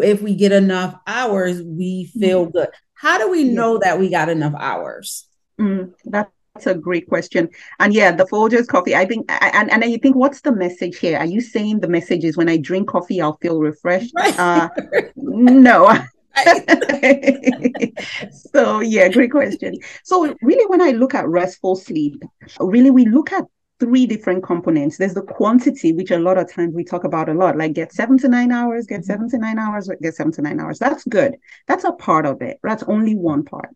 if 0.00 0.20
we 0.20 0.34
get 0.34 0.52
enough 0.52 0.94
hours, 1.06 1.62
we 1.62 2.10
feel 2.18 2.46
mm. 2.46 2.52
good. 2.52 2.68
How 2.94 3.18
do 3.18 3.30
we 3.30 3.44
know 3.44 3.78
that 3.78 3.98
we 3.98 4.10
got 4.10 4.28
enough 4.28 4.54
hours? 4.58 5.26
Mm, 5.60 5.92
that 6.06 6.30
that's 6.58 6.76
a 6.76 6.78
great 6.78 7.08
question. 7.08 7.48
And 7.78 7.94
yeah, 7.94 8.10
the 8.10 8.24
Folgers 8.24 8.66
coffee, 8.66 8.96
I 8.96 9.06
think, 9.06 9.26
and, 9.28 9.70
and 9.70 9.84
you 9.84 9.98
think, 9.98 10.16
what's 10.16 10.40
the 10.40 10.52
message 10.52 10.98
here? 10.98 11.16
Are 11.18 11.26
you 11.26 11.40
saying 11.40 11.80
the 11.80 11.88
message 11.88 12.24
is 12.24 12.36
when 12.36 12.48
I 12.48 12.56
drink 12.56 12.88
coffee, 12.88 13.20
I'll 13.20 13.36
feel 13.36 13.60
refreshed? 13.60 14.12
Right. 14.16 14.36
Uh, 14.38 14.68
no. 15.16 15.96
so 18.30 18.80
yeah, 18.80 19.08
great 19.08 19.30
question. 19.30 19.74
So 20.02 20.34
really, 20.42 20.66
when 20.66 20.82
I 20.82 20.90
look 20.90 21.14
at 21.14 21.28
restful 21.28 21.76
sleep, 21.76 22.22
really 22.60 22.90
we 22.90 23.06
look 23.06 23.32
at 23.32 23.44
three 23.80 24.06
different 24.06 24.42
components. 24.42 24.98
There's 24.98 25.14
the 25.14 25.22
quantity, 25.22 25.92
which 25.92 26.10
a 26.10 26.18
lot 26.18 26.38
of 26.38 26.52
times 26.52 26.74
we 26.74 26.82
talk 26.82 27.04
about 27.04 27.28
a 27.28 27.34
lot, 27.34 27.56
like 27.56 27.72
get 27.74 27.92
seven 27.92 28.18
to 28.18 28.28
nine 28.28 28.50
hours, 28.50 28.86
get 28.86 29.04
seven 29.04 29.28
to 29.30 29.38
nine 29.38 29.58
hours, 29.58 29.88
get 30.00 30.14
seven 30.14 30.32
to 30.32 30.42
nine 30.42 30.58
hours. 30.58 30.80
That's 30.80 31.04
good. 31.04 31.36
That's 31.68 31.84
a 31.84 31.92
part 31.92 32.26
of 32.26 32.42
it. 32.42 32.58
That's 32.64 32.82
only 32.84 33.14
one 33.14 33.44
part. 33.44 33.70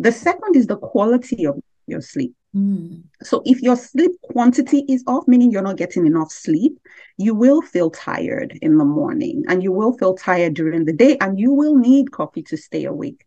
The 0.00 0.12
second 0.12 0.56
is 0.56 0.66
the 0.66 0.78
quality 0.78 1.46
of 1.46 1.60
your 1.90 2.00
sleep. 2.00 2.34
Mm. 2.54 3.02
So 3.22 3.42
if 3.44 3.60
your 3.60 3.76
sleep 3.76 4.12
quantity 4.22 4.84
is 4.88 5.04
off, 5.06 5.28
meaning 5.28 5.50
you're 5.50 5.62
not 5.62 5.76
getting 5.76 6.06
enough 6.06 6.32
sleep, 6.32 6.78
you 7.18 7.34
will 7.34 7.60
feel 7.60 7.90
tired 7.90 8.58
in 8.62 8.78
the 8.78 8.84
morning 8.84 9.44
and 9.48 9.62
you 9.62 9.72
will 9.72 9.92
feel 9.98 10.14
tired 10.14 10.54
during 10.54 10.84
the 10.86 10.92
day 10.92 11.18
and 11.20 11.38
you 11.38 11.52
will 11.52 11.76
need 11.76 12.12
coffee 12.12 12.42
to 12.44 12.56
stay 12.56 12.84
awake. 12.84 13.26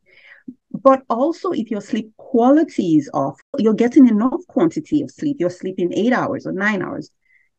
But 0.71 1.03
also, 1.09 1.51
if 1.51 1.69
your 1.69 1.81
sleep 1.81 2.11
quality 2.17 2.97
is 2.97 3.09
off, 3.13 3.39
you're 3.59 3.75
getting 3.75 4.07
enough 4.07 4.41
quantity 4.47 5.01
of 5.03 5.11
sleep, 5.11 5.37
you're 5.39 5.51
sleeping 5.51 5.93
eight 5.93 6.13
hours 6.13 6.47
or 6.47 6.51
nine 6.51 6.81
hours, 6.81 7.11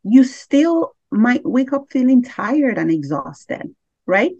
you 0.02 0.24
still 0.24 0.94
might 1.10 1.42
wake 1.44 1.72
up 1.72 1.86
feeling 1.90 2.22
tired 2.22 2.76
and 2.76 2.90
exhausted, 2.90 3.74
right? 4.06 4.32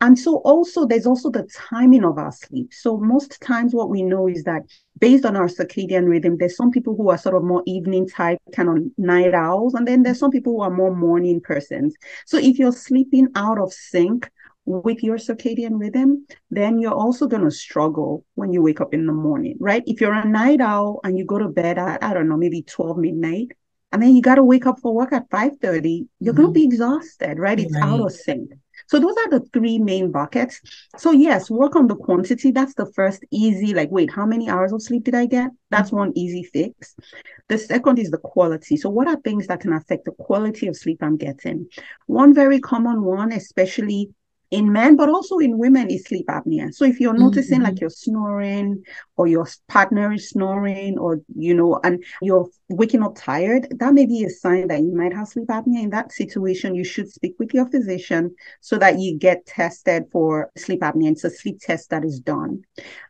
And 0.00 0.16
so 0.16 0.36
also 0.38 0.86
there's 0.86 1.06
also 1.06 1.30
the 1.30 1.48
timing 1.52 2.04
of 2.04 2.18
our 2.18 2.30
sleep. 2.30 2.72
So 2.72 2.98
most 2.98 3.40
times 3.40 3.74
what 3.74 3.90
we 3.90 4.02
know 4.02 4.28
is 4.28 4.44
that 4.44 4.62
based 5.00 5.24
on 5.24 5.36
our 5.36 5.48
circadian 5.48 6.08
rhythm, 6.08 6.36
there's 6.38 6.56
some 6.56 6.70
people 6.70 6.96
who 6.96 7.10
are 7.10 7.18
sort 7.18 7.34
of 7.34 7.42
more 7.42 7.62
evening 7.66 8.08
type, 8.08 8.38
kind 8.54 8.68
of 8.68 8.78
night 8.96 9.34
owls, 9.34 9.74
and 9.74 9.88
then 9.88 10.02
there's 10.02 10.20
some 10.20 10.30
people 10.30 10.52
who 10.52 10.60
are 10.60 10.70
more 10.70 10.94
morning 10.94 11.40
persons. 11.40 11.94
So 12.26 12.38
if 12.38 12.58
you're 12.58 12.72
sleeping 12.72 13.28
out 13.34 13.58
of 13.58 13.72
sync 13.72 14.30
with 14.66 15.02
your 15.02 15.16
circadian 15.16 15.80
rhythm, 15.80 16.26
then 16.50 16.78
you're 16.78 16.94
also 16.94 17.26
going 17.26 17.44
to 17.44 17.50
struggle 17.50 18.24
when 18.34 18.52
you 18.52 18.62
wake 18.62 18.80
up 18.80 18.94
in 18.94 19.06
the 19.06 19.12
morning, 19.12 19.56
right? 19.58 19.82
If 19.86 20.00
you're 20.00 20.12
a 20.12 20.28
night 20.28 20.60
owl 20.60 21.00
and 21.02 21.18
you 21.18 21.24
go 21.24 21.38
to 21.38 21.48
bed 21.48 21.78
at, 21.78 22.04
I 22.04 22.14
don't 22.14 22.28
know, 22.28 22.36
maybe 22.36 22.62
12 22.62 22.98
midnight, 22.98 23.48
and 23.90 24.02
then 24.02 24.14
you 24.14 24.20
got 24.20 24.34
to 24.34 24.44
wake 24.44 24.66
up 24.66 24.78
for 24.80 24.94
work 24.94 25.12
at 25.12 25.30
5.30, 25.30 26.06
you're 26.20 26.34
mm-hmm. 26.34 26.42
going 26.42 26.48
to 26.48 26.52
be 26.52 26.64
exhausted, 26.64 27.38
right? 27.38 27.58
It's 27.58 27.74
right. 27.74 27.82
out 27.82 28.00
of 28.00 28.12
sync. 28.12 28.52
So 28.88 28.98
those 28.98 29.14
are 29.18 29.30
the 29.30 29.46
three 29.52 29.78
main 29.78 30.10
buckets. 30.10 30.60
So 30.96 31.12
yes, 31.12 31.50
work 31.50 31.76
on 31.76 31.86
the 31.86 31.96
quantity. 31.96 32.50
That's 32.50 32.74
the 32.74 32.90
first 32.94 33.24
easy, 33.30 33.74
like, 33.74 33.90
wait, 33.90 34.10
how 34.10 34.26
many 34.26 34.48
hours 34.48 34.72
of 34.72 34.82
sleep 34.82 35.04
did 35.04 35.14
I 35.14 35.26
get? 35.26 35.50
That's 35.70 35.92
one 35.92 36.12
easy 36.16 36.42
fix. 36.42 36.96
The 37.48 37.58
second 37.58 37.98
is 37.98 38.10
the 38.10 38.18
quality. 38.18 38.76
So 38.76 38.88
what 38.88 39.06
are 39.06 39.16
things 39.16 39.46
that 39.46 39.60
can 39.60 39.72
affect 39.72 40.06
the 40.06 40.12
quality 40.12 40.68
of 40.68 40.76
sleep 40.76 40.98
I'm 41.02 41.16
getting? 41.16 41.68
One 42.06 42.34
very 42.34 42.60
common 42.60 43.02
one, 43.02 43.32
especially 43.32 44.10
in 44.50 44.72
men, 44.72 44.96
but 44.96 45.08
also 45.08 45.38
in 45.38 45.58
women, 45.58 45.90
is 45.90 46.04
sleep 46.04 46.26
apnea. 46.28 46.72
So 46.72 46.84
if 46.84 47.00
you're 47.00 47.16
noticing 47.16 47.58
mm-hmm. 47.58 47.64
like 47.64 47.80
you're 47.80 47.90
snoring 47.90 48.82
or 49.16 49.26
your 49.26 49.46
partner 49.68 50.12
is 50.12 50.30
snoring 50.30 50.98
or, 50.98 51.20
you 51.34 51.54
know, 51.54 51.80
and 51.84 52.02
you're 52.22 52.48
waking 52.70 53.02
up 53.02 53.14
tired, 53.14 53.68
that 53.78 53.92
may 53.92 54.06
be 54.06 54.24
a 54.24 54.30
sign 54.30 54.68
that 54.68 54.80
you 54.80 54.94
might 54.94 55.12
have 55.12 55.28
sleep 55.28 55.48
apnea. 55.48 55.82
In 55.82 55.90
that 55.90 56.12
situation, 56.12 56.74
you 56.74 56.84
should 56.84 57.10
speak 57.10 57.34
with 57.38 57.52
your 57.52 57.68
physician 57.68 58.34
so 58.60 58.78
that 58.78 58.98
you 58.98 59.18
get 59.18 59.44
tested 59.44 60.04
for 60.10 60.50
sleep 60.56 60.80
apnea. 60.80 61.12
It's 61.12 61.24
a 61.24 61.30
sleep 61.30 61.60
test 61.60 61.90
that 61.90 62.04
is 62.04 62.18
done. 62.18 62.62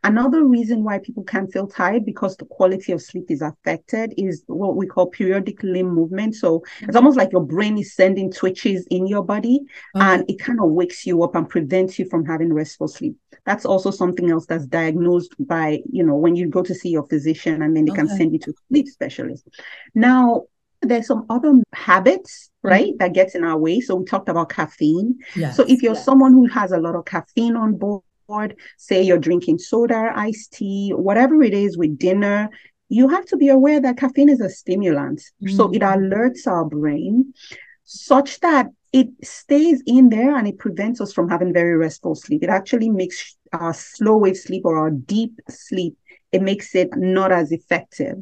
Another 0.03 0.43
reason 0.43 0.83
why 0.83 0.99
people 0.99 1.23
can 1.23 1.47
feel 1.47 1.67
tired 1.67 2.05
because 2.05 2.35
the 2.35 2.45
quality 2.45 2.91
of 2.91 3.01
sleep 3.01 3.25
is 3.29 3.41
affected 3.41 4.13
is 4.17 4.43
what 4.47 4.75
we 4.75 4.87
call 4.87 5.07
periodic 5.07 5.63
limb 5.63 5.89
movement. 5.89 6.35
So 6.35 6.63
it's 6.81 6.95
almost 6.95 7.17
like 7.17 7.31
your 7.31 7.45
brain 7.45 7.77
is 7.77 7.93
sending 7.93 8.31
twitches 8.31 8.85
in 8.89 9.07
your 9.07 9.23
body 9.23 9.61
okay. 9.95 10.05
and 10.05 10.29
it 10.29 10.39
kind 10.39 10.59
of 10.59 10.71
wakes 10.71 11.05
you 11.05 11.23
up 11.23 11.28
and 11.35 11.49
prevents 11.49 11.97
you 11.99 12.05
from 12.05 12.25
having 12.25 12.53
restful 12.53 12.87
sleep. 12.87 13.15
That's 13.45 13.65
also 13.65 13.91
something 13.91 14.29
else 14.29 14.45
that's 14.45 14.65
diagnosed 14.65 15.33
by, 15.39 15.79
you 15.91 16.03
know, 16.03 16.15
when 16.15 16.35
you 16.35 16.47
go 16.47 16.61
to 16.63 16.75
see 16.75 16.89
your 16.89 17.07
physician 17.07 17.61
and 17.61 17.75
then 17.75 17.85
they 17.85 17.91
okay. 17.91 18.01
can 18.01 18.07
send 18.07 18.33
you 18.33 18.39
to 18.39 18.51
a 18.51 18.53
sleep 18.69 18.87
specialist. 18.87 19.47
Now, 19.95 20.43
there's 20.81 21.07
some 21.07 21.25
other 21.29 21.61
habits, 21.73 22.49
right, 22.63 22.87
mm-hmm. 22.87 22.97
that 22.99 23.13
gets 23.13 23.35
in 23.35 23.43
our 23.43 23.57
way. 23.57 23.81
So 23.81 23.95
we 23.95 24.05
talked 24.05 24.29
about 24.29 24.49
caffeine. 24.49 25.17
Yes, 25.35 25.57
so 25.57 25.65
if 25.67 25.81
you're 25.81 25.93
yes. 25.93 26.05
someone 26.05 26.33
who 26.33 26.45
has 26.47 26.71
a 26.71 26.79
lot 26.79 26.95
of 26.95 27.05
caffeine 27.05 27.55
on 27.55 27.77
board, 27.77 28.55
say 28.77 29.01
you're 29.01 29.17
drinking 29.17 29.57
soda, 29.57 30.11
iced 30.15 30.53
tea, 30.53 30.91
whatever 30.91 31.41
it 31.43 31.53
is 31.53 31.77
with 31.77 31.97
dinner, 31.97 32.49
you 32.87 33.07
have 33.07 33.25
to 33.25 33.37
be 33.37 33.49
aware 33.49 33.79
that 33.79 33.97
caffeine 33.97 34.29
is 34.29 34.39
a 34.39 34.49
stimulant. 34.49 35.19
Mm-hmm. 35.19 35.55
So 35.55 35.71
it 35.71 35.81
mm-hmm. 35.81 36.13
alerts 36.13 36.47
our 36.47 36.65
brain 36.65 37.33
such 37.83 38.39
that 38.41 38.67
it 38.91 39.07
stays 39.23 39.83
in 39.85 40.09
there 40.09 40.35
and 40.35 40.47
it 40.47 40.57
prevents 40.57 41.01
us 41.01 41.13
from 41.13 41.29
having 41.29 41.53
very 41.53 41.77
restful 41.77 42.15
sleep. 42.15 42.43
It 42.43 42.49
actually 42.49 42.89
makes 42.89 43.37
our 43.53 43.73
slow 43.73 44.17
wave 44.17 44.37
sleep 44.37 44.63
or 44.65 44.77
our 44.77 44.91
deep 44.91 45.33
sleep, 45.49 45.95
it 46.31 46.41
makes 46.41 46.75
it 46.75 46.89
not 46.95 47.31
as 47.31 47.51
effective. 47.51 48.17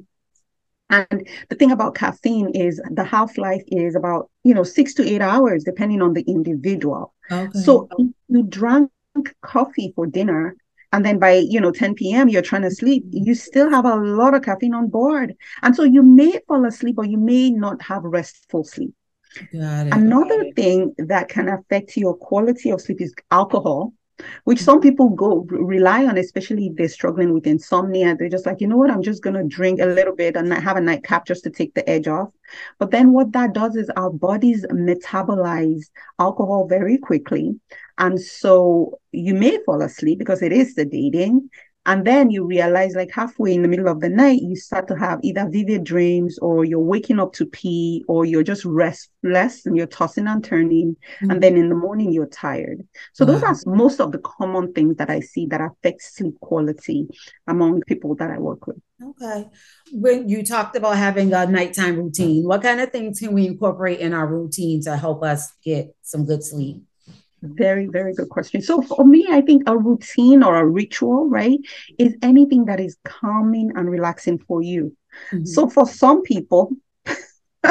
And 0.89 1.27
the 1.49 1.55
thing 1.55 1.71
about 1.71 1.95
caffeine 1.95 2.49
is 2.55 2.81
the 2.91 3.03
half 3.03 3.37
life 3.37 3.63
is 3.67 3.95
about, 3.95 4.29
you 4.43 4.53
know, 4.53 4.63
six 4.63 4.93
to 4.95 5.07
eight 5.07 5.21
hours, 5.21 5.63
depending 5.63 6.01
on 6.01 6.13
the 6.13 6.21
individual. 6.21 7.13
Okay. 7.29 7.59
So 7.59 7.89
if 7.97 8.07
you 8.29 8.43
drank 8.43 8.91
coffee 9.41 9.91
for 9.95 10.07
dinner 10.07 10.55
and 10.93 11.05
then 11.05 11.19
by, 11.19 11.33
you 11.33 11.59
know, 11.59 11.71
10 11.71 12.13
p.m., 12.13 12.29
you're 12.29 12.41
trying 12.41 12.61
to 12.61 12.71
sleep, 12.71 13.05
you 13.11 13.35
still 13.35 13.69
have 13.69 13.85
a 13.85 13.95
lot 13.95 14.33
of 14.33 14.43
caffeine 14.43 14.73
on 14.73 14.87
board. 14.87 15.35
And 15.61 15.75
so 15.75 15.83
you 15.83 16.03
may 16.03 16.39
fall 16.47 16.65
asleep 16.65 16.95
or 16.97 17.05
you 17.05 17.17
may 17.17 17.51
not 17.51 17.81
have 17.81 18.03
restful 18.03 18.63
sleep. 18.63 18.93
Another 19.91 20.45
thing 20.55 20.93
that 20.97 21.29
can 21.29 21.49
affect 21.49 21.97
your 21.97 22.15
quality 22.15 22.69
of 22.71 22.81
sleep 22.81 23.01
is 23.01 23.13
alcohol 23.31 23.93
which 24.45 24.59
some 24.61 24.81
people 24.81 25.09
go 25.09 25.45
rely 25.49 26.05
on, 26.05 26.17
especially 26.17 26.67
if 26.67 26.75
they're 26.75 26.87
struggling 26.87 27.33
with 27.33 27.45
insomnia. 27.45 28.15
They're 28.15 28.29
just 28.29 28.45
like, 28.45 28.61
you 28.61 28.67
know 28.67 28.77
what, 28.77 28.89
I'm 28.89 29.03
just 29.03 29.23
gonna 29.23 29.43
drink 29.43 29.79
a 29.79 29.85
little 29.85 30.15
bit 30.15 30.35
and 30.35 30.51
have 30.53 30.77
a 30.77 30.81
nightcap 30.81 31.25
just 31.25 31.43
to 31.43 31.49
take 31.49 31.73
the 31.73 31.87
edge 31.89 32.07
off. 32.07 32.29
But 32.79 32.91
then 32.91 33.13
what 33.13 33.31
that 33.33 33.53
does 33.53 33.75
is 33.75 33.89
our 33.95 34.09
bodies 34.09 34.65
metabolize 34.71 35.89
alcohol 36.19 36.67
very 36.67 36.97
quickly. 36.97 37.59
And 37.97 38.19
so 38.19 38.99
you 39.11 39.33
may 39.33 39.59
fall 39.65 39.81
asleep 39.81 40.19
because 40.19 40.41
it 40.41 40.51
is 40.51 40.75
sedating. 40.75 41.49
And 41.87 42.05
then 42.05 42.29
you 42.29 42.43
realize, 42.43 42.95
like 42.95 43.11
halfway 43.11 43.53
in 43.53 43.61
the 43.61 43.69
middle 43.69 43.87
of 43.87 44.01
the 44.01 44.09
night, 44.09 44.41
you 44.41 44.57
start 44.57 44.89
to 44.89 44.95
have 44.97 45.19
either 45.23 45.47
vivid 45.49 45.85
dreams 45.85 46.37
or 46.39 46.65
you're 46.65 46.81
waking 46.81 47.17
up 47.17 47.31
to 47.33 47.45
pee 47.45 48.03
or 48.09 48.25
you're 48.25 48.43
just 48.43 48.65
restless 48.65 49.65
and 49.65 49.77
you're 49.77 49.87
tossing 49.87 50.27
and 50.27 50.43
turning. 50.43 50.97
Mm-hmm. 51.21 51.31
And 51.31 51.41
then 51.41 51.55
in 51.55 51.69
the 51.69 51.75
morning, 51.75 52.11
you're 52.11 52.27
tired. 52.27 52.85
So, 53.13 53.25
wow. 53.25 53.31
those 53.31 53.43
are 53.43 53.55
most 53.65 54.01
of 54.01 54.11
the 54.11 54.17
common 54.17 54.73
things 54.73 54.97
that 54.97 55.09
I 55.09 55.21
see 55.21 55.45
that 55.45 55.61
affect 55.61 56.01
sleep 56.01 56.37
quality 56.41 57.07
among 57.47 57.81
people 57.83 58.15
that 58.15 58.31
I 58.31 58.37
work 58.37 58.67
with. 58.67 58.77
Okay. 59.01 59.47
When 59.93 60.27
you 60.27 60.43
talked 60.43 60.75
about 60.75 60.97
having 60.97 61.33
a 61.33 61.45
nighttime 61.45 61.95
routine, 61.95 62.45
what 62.45 62.63
kind 62.63 62.81
of 62.81 62.91
things 62.91 63.19
can 63.19 63.31
we 63.31 63.47
incorporate 63.47 63.99
in 63.99 64.13
our 64.13 64.27
routine 64.27 64.81
to 64.81 64.97
help 64.97 65.23
us 65.23 65.53
get 65.63 65.95
some 66.01 66.25
good 66.25 66.43
sleep? 66.43 66.83
Very, 67.41 67.85
very 67.85 68.13
good 68.13 68.29
question. 68.29 68.61
So 68.61 68.81
for 68.81 69.05
me, 69.05 69.27
I 69.29 69.41
think 69.41 69.63
a 69.67 69.77
routine 69.77 70.41
or 70.43 70.55
a 70.57 70.65
ritual, 70.65 71.29
right, 71.29 71.59
is 71.99 72.15
anything 72.21 72.65
that 72.65 72.79
is 72.79 72.97
calming 73.03 73.71
and 73.75 73.89
relaxing 73.89 74.39
for 74.39 74.61
you. 74.61 74.95
Mm-hmm. 75.31 75.45
So 75.45 75.69
for 75.69 75.87
some 75.87 76.23
people, 76.23 76.71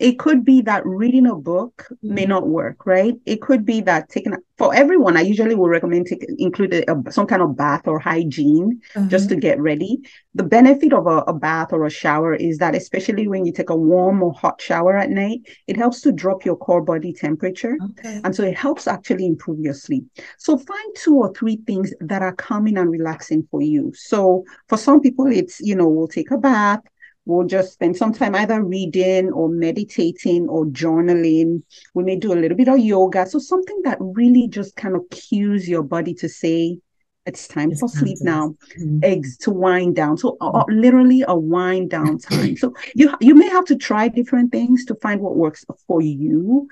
it 0.00 0.18
could 0.18 0.46
be 0.46 0.62
that 0.62 0.84
reading 0.86 1.26
a 1.26 1.34
book 1.34 1.86
mm-hmm. 1.92 2.14
may 2.14 2.24
not 2.24 2.48
work, 2.48 2.86
right? 2.86 3.14
It 3.26 3.42
could 3.42 3.66
be 3.66 3.82
that 3.82 4.08
taking 4.08 4.34
for 4.56 4.74
everyone. 4.74 5.18
I 5.18 5.20
usually 5.20 5.54
will 5.54 5.68
recommend 5.68 6.06
to 6.06 6.16
include 6.38 6.72
a, 6.72 7.12
some 7.12 7.26
kind 7.26 7.42
of 7.42 7.54
bath 7.54 7.86
or 7.86 7.98
hygiene 7.98 8.80
mm-hmm. 8.94 9.08
just 9.08 9.28
to 9.28 9.36
get 9.36 9.60
ready. 9.60 9.98
The 10.34 10.42
benefit 10.42 10.94
of 10.94 11.06
a, 11.06 11.18
a, 11.28 11.34
bath 11.34 11.72
or 11.72 11.84
a 11.84 11.90
shower 11.90 12.34
is 12.34 12.58
that, 12.58 12.74
especially 12.74 13.28
when 13.28 13.44
you 13.44 13.52
take 13.52 13.68
a 13.68 13.76
warm 13.76 14.22
or 14.22 14.32
hot 14.32 14.60
shower 14.60 14.96
at 14.96 15.10
night, 15.10 15.40
it 15.66 15.76
helps 15.76 16.00
to 16.02 16.12
drop 16.12 16.46
your 16.46 16.56
core 16.56 16.82
body 16.82 17.12
temperature, 17.12 17.76
okay. 17.90 18.20
and 18.24 18.34
so 18.34 18.42
it 18.42 18.56
helps 18.56 18.86
actually 18.86 19.26
improve 19.26 19.60
your 19.60 19.74
sleep. 19.74 20.06
So 20.38 20.56
find 20.56 20.96
two 20.96 21.16
or 21.16 21.32
three 21.34 21.56
things 21.66 21.92
that 22.00 22.22
are 22.22 22.34
calming 22.34 22.78
and 22.78 22.90
relaxing 22.90 23.46
for 23.50 23.60
you. 23.60 23.92
So 23.94 24.44
for 24.68 24.78
some 24.78 25.00
people, 25.00 25.26
it's 25.26 25.60
you 25.60 25.74
know 25.74 25.88
we'll 25.88 26.08
take 26.08 26.30
a 26.30 26.38
bath 26.38 26.80
We'll 27.26 27.46
just 27.46 27.74
spend 27.74 27.96
some 27.96 28.12
time 28.12 28.34
either 28.34 28.62
reading 28.62 29.30
or 29.30 29.48
meditating 29.48 30.48
or 30.48 30.66
journaling. 30.66 31.62
We 31.94 32.02
may 32.02 32.16
do 32.16 32.32
a 32.32 32.34
little 32.34 32.56
bit 32.56 32.68
of 32.68 32.78
yoga. 32.78 33.26
So 33.26 33.38
something 33.38 33.80
that 33.84 33.98
really 34.00 34.48
just 34.48 34.76
kind 34.76 34.96
of 34.96 35.02
cues 35.10 35.68
your 35.68 35.82
body 35.82 36.14
to 36.14 36.28
say, 36.28 36.78
it's 37.26 37.46
time 37.46 37.70
it's 37.70 37.80
for 37.80 37.88
sleep 37.88 38.18
now 38.22 38.48
mm-hmm. 38.78 38.98
eggs 39.02 39.36
to 39.36 39.50
wind 39.50 39.94
down 39.94 40.16
so 40.16 40.36
uh, 40.40 40.50
uh, 40.50 40.64
literally 40.68 41.22
a 41.28 41.36
wind 41.36 41.90
down 41.90 42.18
time 42.18 42.56
so 42.56 42.74
you 42.94 43.14
you 43.20 43.34
may 43.34 43.48
have 43.48 43.64
to 43.64 43.76
try 43.76 44.08
different 44.08 44.50
things 44.50 44.84
to 44.84 44.94
find 44.96 45.20
what 45.20 45.36
works 45.36 45.64
for 45.86 46.00
you 46.00 46.66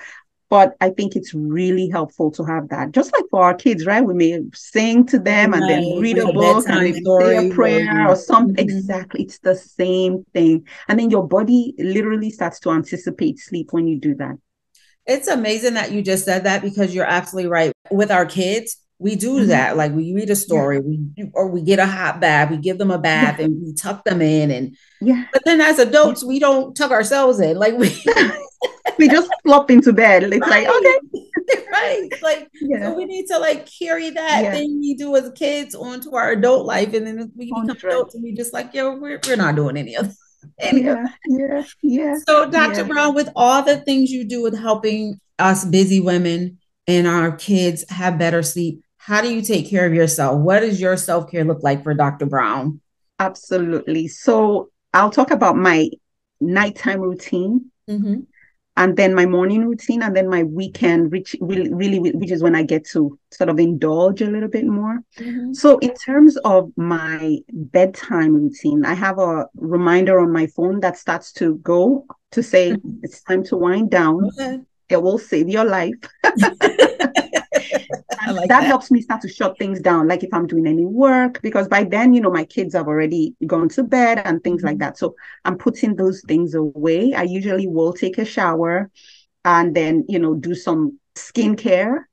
but 0.50 0.76
I 0.80 0.90
think 0.90 1.14
it's 1.14 1.34
really 1.34 1.88
helpful 1.88 2.30
to 2.32 2.44
have 2.44 2.70
that. 2.70 2.92
Just 2.92 3.12
like 3.12 3.24
for 3.30 3.42
our 3.42 3.54
kids, 3.54 3.84
right? 3.84 4.00
We 4.00 4.14
may 4.14 4.40
sing 4.54 5.04
to 5.06 5.18
them 5.18 5.52
right. 5.52 5.60
and 5.60 5.70
then 5.70 6.00
read 6.00 6.18
a 6.18 6.32
book 6.32 6.66
and 6.68 6.94
say 6.94 7.48
a 7.48 7.54
prayer 7.54 8.08
or 8.08 8.16
something. 8.16 8.66
Mm-hmm. 8.66 8.78
Exactly. 8.78 9.22
It's 9.24 9.38
the 9.40 9.54
same 9.54 10.24
thing. 10.32 10.66
And 10.88 10.98
then 10.98 11.10
your 11.10 11.26
body 11.26 11.74
literally 11.78 12.30
starts 12.30 12.60
to 12.60 12.70
anticipate 12.70 13.38
sleep 13.38 13.72
when 13.72 13.86
you 13.86 13.98
do 13.98 14.14
that. 14.16 14.36
It's 15.06 15.28
amazing 15.28 15.74
that 15.74 15.92
you 15.92 16.02
just 16.02 16.24
said 16.24 16.44
that 16.44 16.62
because 16.62 16.94
you're 16.94 17.04
absolutely 17.04 17.50
right. 17.50 17.72
With 17.90 18.10
our 18.10 18.26
kids, 18.26 18.78
we 18.98 19.16
do 19.16 19.36
mm-hmm. 19.36 19.48
that. 19.48 19.76
Like 19.76 19.92
we 19.92 20.14
read 20.14 20.30
a 20.30 20.36
story, 20.36 20.76
yeah. 20.76 21.24
we 21.24 21.30
or 21.34 21.48
we 21.48 21.62
get 21.62 21.78
a 21.78 21.86
hot 21.86 22.20
bath, 22.20 22.50
we 22.50 22.56
give 22.56 22.78
them 22.78 22.90
a 22.90 22.98
bath 22.98 23.38
yeah. 23.38 23.46
and 23.46 23.62
we 23.62 23.74
tuck 23.74 24.04
them 24.04 24.22
in. 24.22 24.50
And 24.50 24.76
yeah. 25.00 25.24
But 25.32 25.42
then 25.44 25.60
as 25.60 25.78
adults, 25.78 26.22
yeah. 26.22 26.28
we 26.28 26.38
don't 26.38 26.74
tuck 26.74 26.90
ourselves 26.90 27.40
in. 27.40 27.58
Like 27.58 27.74
we 27.74 27.88
we 28.98 29.08
just 29.08 29.30
flop 29.42 29.70
into 29.70 29.92
bed. 29.92 30.24
It's 30.24 30.38
right. 30.46 30.66
like, 30.66 30.76
okay. 30.76 31.66
right. 31.72 32.10
Like 32.22 32.48
yeah. 32.60 32.80
so 32.88 32.94
we 32.94 33.04
need 33.04 33.26
to 33.26 33.38
like 33.38 33.66
carry 33.66 34.10
that 34.10 34.42
yeah. 34.42 34.52
thing 34.52 34.80
we 34.80 34.94
do 34.94 35.14
as 35.16 35.30
kids 35.34 35.74
onto 35.74 36.14
our 36.14 36.32
adult 36.32 36.66
life. 36.66 36.92
And 36.94 37.06
then 37.06 37.32
we 37.36 37.46
become 37.46 37.70
adults 37.70 38.14
and 38.14 38.24
we 38.24 38.32
just 38.32 38.52
like, 38.52 38.74
yo, 38.74 38.96
we're, 38.96 39.20
we're 39.26 39.36
not 39.36 39.56
doing 39.56 39.76
any 39.76 39.94
of 39.94 40.06
that. 40.58 40.74
Yeah, 40.74 41.06
yeah, 41.26 41.64
yeah. 41.82 42.16
So, 42.26 42.50
Dr. 42.50 42.84
Brown, 42.84 43.14
with 43.14 43.30
all 43.34 43.62
the 43.62 43.78
things 43.78 44.10
you 44.10 44.24
do 44.24 44.42
with 44.42 44.56
helping 44.58 45.20
us 45.38 45.64
busy 45.64 46.00
women 46.00 46.58
and 46.86 47.06
our 47.06 47.32
kids 47.32 47.84
have 47.90 48.18
better 48.18 48.42
sleep, 48.42 48.82
how 48.96 49.20
do 49.20 49.32
you 49.32 49.42
take 49.42 49.68
care 49.68 49.86
of 49.86 49.94
yourself? 49.94 50.40
What 50.40 50.60
does 50.60 50.80
your 50.80 50.96
self 50.96 51.30
care 51.30 51.44
look 51.44 51.62
like 51.62 51.82
for 51.82 51.94
Dr. 51.94 52.26
Brown? 52.26 52.80
Absolutely. 53.18 54.08
So, 54.08 54.70
I'll 54.94 55.10
talk 55.10 55.30
about 55.30 55.56
my 55.56 55.90
nighttime 56.40 57.00
routine. 57.00 57.70
Mm-hmm 57.88 58.20
and 58.78 58.96
then 58.96 59.12
my 59.12 59.26
morning 59.26 59.66
routine 59.66 60.02
and 60.02 60.16
then 60.16 60.28
my 60.28 60.44
weekend 60.44 61.10
which 61.10 61.34
really, 61.40 61.72
really 61.74 61.98
which 61.98 62.30
is 62.30 62.42
when 62.42 62.54
i 62.54 62.62
get 62.62 62.84
to 62.84 63.18
sort 63.30 63.50
of 63.50 63.58
indulge 63.58 64.22
a 64.22 64.30
little 64.30 64.48
bit 64.48 64.64
more 64.64 65.00
mm-hmm. 65.18 65.52
so 65.52 65.78
in 65.78 65.92
terms 65.94 66.36
of 66.38 66.72
my 66.76 67.38
bedtime 67.50 68.32
routine 68.34 68.84
i 68.86 68.94
have 68.94 69.18
a 69.18 69.46
reminder 69.56 70.18
on 70.20 70.32
my 70.32 70.46
phone 70.46 70.80
that 70.80 70.96
starts 70.96 71.32
to 71.32 71.56
go 71.56 72.06
to 72.30 72.42
say 72.42 72.70
mm-hmm. 72.70 72.98
it's 73.02 73.22
time 73.22 73.42
to 73.42 73.56
wind 73.56 73.90
down 73.90 74.24
okay. 74.26 74.60
it 74.88 75.02
will 75.02 75.18
save 75.18 75.48
your 75.48 75.64
life 75.64 75.94
like 78.28 78.48
that, 78.48 78.60
that, 78.60 78.64
helps 78.64 78.90
me 78.90 79.00
start 79.00 79.20
to 79.22 79.28
shut 79.28 79.58
things 79.58 79.80
down. 79.80 80.08
Like 80.08 80.22
if 80.22 80.32
I'm 80.32 80.46
doing 80.46 80.66
any 80.66 80.84
work, 80.84 81.40
because 81.42 81.68
by 81.68 81.84
then, 81.84 82.14
you 82.14 82.20
know, 82.20 82.30
my 82.30 82.44
kids 82.44 82.74
have 82.74 82.86
already 82.86 83.34
gone 83.46 83.68
to 83.70 83.82
bed 83.82 84.22
and 84.24 84.42
things 84.42 84.62
like 84.62 84.74
mm-hmm. 84.74 84.80
that. 84.80 84.98
So 84.98 85.14
I'm 85.44 85.58
putting 85.58 85.96
those 85.96 86.22
things 86.26 86.54
away. 86.54 87.14
I 87.14 87.22
usually 87.22 87.66
will 87.66 87.92
take 87.92 88.18
a 88.18 88.24
shower 88.24 88.90
and 89.44 89.74
then, 89.74 90.04
you 90.08 90.18
know, 90.18 90.34
do 90.34 90.54
some 90.54 90.98
skincare. 91.14 92.04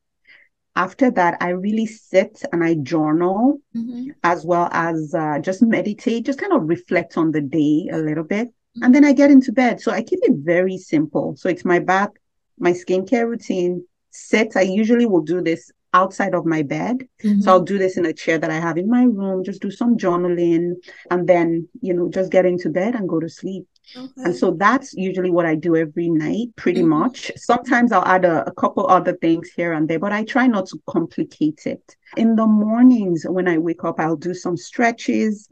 After 0.78 1.10
that, 1.12 1.38
I 1.40 1.50
really 1.50 1.86
sit 1.86 2.42
and 2.52 2.64
I 2.64 2.76
journal 2.76 3.60
mm-hmm. 3.76 4.10
as 4.24 4.46
well 4.46 4.70
as 4.72 5.14
uh, 5.14 5.40
just 5.40 5.62
meditate, 5.62 6.26
just 6.26 6.40
kind 6.40 6.54
of 6.54 6.68
reflect 6.68 7.18
on 7.18 7.32
the 7.32 7.42
day 7.42 7.90
a 7.92 7.98
little 7.98 8.26
bit. 8.26 8.50
And 8.82 8.94
then 8.94 9.06
I 9.06 9.14
get 9.14 9.32
into 9.32 9.54
bed. 9.54 9.80
So 9.80 9.92
I 9.92 10.02
keep 10.02 10.20
it 10.24 10.34
very 10.36 10.78
simple. 10.78 11.36
So 11.38 11.48
it's 11.48 11.64
my 11.64 11.80
bath, 11.80 12.10
my 12.60 12.72
skincare 12.72 13.28
routine, 13.28 13.86
sit. 14.16 14.56
I 14.56 14.62
usually 14.62 15.06
will 15.06 15.22
do 15.22 15.42
this 15.42 15.72
outside 15.96 16.36
of 16.36 16.46
my 16.46 16.62
bed. 16.62 17.08
Mm-hmm. 17.24 17.42
So 17.42 17.52
I'll 17.52 17.62
do 17.62 17.78
this 17.78 17.98
in 17.98 18.06
a 18.06 18.14
chair 18.14 18.38
that 18.38 18.52
I 18.52 18.60
have 18.60 18.78
in 18.78 18.90
my 18.90 19.04
room, 19.04 19.44
just 19.44 19.62
do 19.62 19.72
some 19.72 19.98
journaling 19.98 20.74
and 21.10 21.28
then, 21.28 21.68
you 21.82 21.94
know, 21.94 22.10
just 22.10 22.32
get 22.32 22.46
into 22.46 22.70
bed 22.70 22.96
and 22.96 23.10
go 23.10 23.20
to 23.20 23.30
sleep. 23.30 23.66
Okay. 23.96 24.12
And 24.18 24.36
so 24.36 24.52
that's 24.52 24.94
usually 24.94 25.30
what 25.32 25.46
I 25.46 25.56
do 25.56 25.76
every 25.76 26.10
night, 26.10 26.48
pretty 26.56 26.82
mm-hmm. 26.82 27.02
much. 27.02 27.32
Sometimes 27.38 27.92
I'll 27.92 28.06
add 28.06 28.26
a, 28.26 28.46
a, 28.48 28.52
couple 28.54 28.88
other 28.88 29.16
things 29.16 29.50
here 29.56 29.74
and 29.74 29.88
there, 29.88 30.00
but 30.00 30.12
I 30.12 30.24
try 30.24 30.48
not 30.48 30.66
to 30.68 30.82
complicate 30.88 31.62
it. 31.66 31.96
In 32.18 32.36
the 32.36 32.48
mornings 32.48 33.26
when 33.28 33.48
I 33.48 33.58
wake 33.58 33.84
up, 33.84 34.00
I'll 34.00 34.16
do 34.16 34.34
some 34.34 34.58
stretches. 34.58 35.48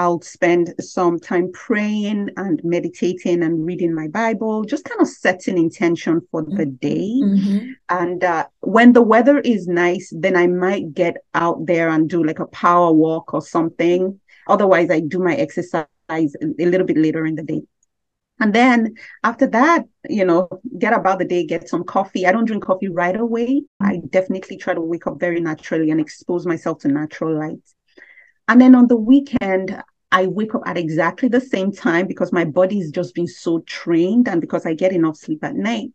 I'll 0.00 0.22
spend 0.22 0.72
some 0.80 1.20
time 1.20 1.52
praying 1.52 2.30
and 2.38 2.58
meditating 2.64 3.42
and 3.42 3.66
reading 3.66 3.94
my 3.94 4.08
Bible, 4.08 4.64
just 4.64 4.86
kind 4.86 4.98
of 4.98 5.06
setting 5.06 5.58
intention 5.58 6.22
for 6.30 6.42
the 6.42 6.64
mm-hmm. 6.64 6.74
day. 6.76 7.10
Mm-hmm. 7.22 7.70
And 7.90 8.24
uh, 8.24 8.46
when 8.60 8.94
the 8.94 9.02
weather 9.02 9.40
is 9.40 9.68
nice, 9.68 10.10
then 10.16 10.36
I 10.36 10.46
might 10.46 10.94
get 10.94 11.18
out 11.34 11.66
there 11.66 11.90
and 11.90 12.08
do 12.08 12.24
like 12.24 12.38
a 12.38 12.46
power 12.46 12.90
walk 12.90 13.34
or 13.34 13.42
something. 13.42 14.18
Otherwise, 14.46 14.90
I 14.90 15.00
do 15.00 15.18
my 15.18 15.34
exercise 15.34 15.84
a 16.08 16.26
little 16.58 16.86
bit 16.86 16.96
later 16.96 17.26
in 17.26 17.34
the 17.34 17.42
day. 17.42 17.60
And 18.40 18.54
then 18.54 18.94
after 19.22 19.46
that, 19.48 19.84
you 20.08 20.24
know, 20.24 20.48
get 20.78 20.94
about 20.94 21.18
the 21.18 21.26
day, 21.26 21.44
get 21.44 21.68
some 21.68 21.84
coffee. 21.84 22.26
I 22.26 22.32
don't 22.32 22.46
drink 22.46 22.64
coffee 22.64 22.88
right 22.88 23.20
away. 23.20 23.64
I 23.80 24.00
definitely 24.08 24.56
try 24.56 24.72
to 24.72 24.80
wake 24.80 25.06
up 25.06 25.20
very 25.20 25.42
naturally 25.42 25.90
and 25.90 26.00
expose 26.00 26.46
myself 26.46 26.78
to 26.80 26.88
natural 26.88 27.38
light. 27.38 27.60
And 28.48 28.60
then 28.60 28.74
on 28.74 28.88
the 28.88 28.96
weekend, 28.96 29.80
I 30.12 30.26
wake 30.26 30.54
up 30.54 30.62
at 30.66 30.76
exactly 30.76 31.28
the 31.28 31.40
same 31.40 31.72
time 31.72 32.06
because 32.06 32.32
my 32.32 32.44
body's 32.44 32.90
just 32.90 33.14
been 33.14 33.28
so 33.28 33.60
trained 33.60 34.28
and 34.28 34.40
because 34.40 34.66
I 34.66 34.74
get 34.74 34.92
enough 34.92 35.16
sleep 35.16 35.44
at 35.44 35.54
night. 35.54 35.92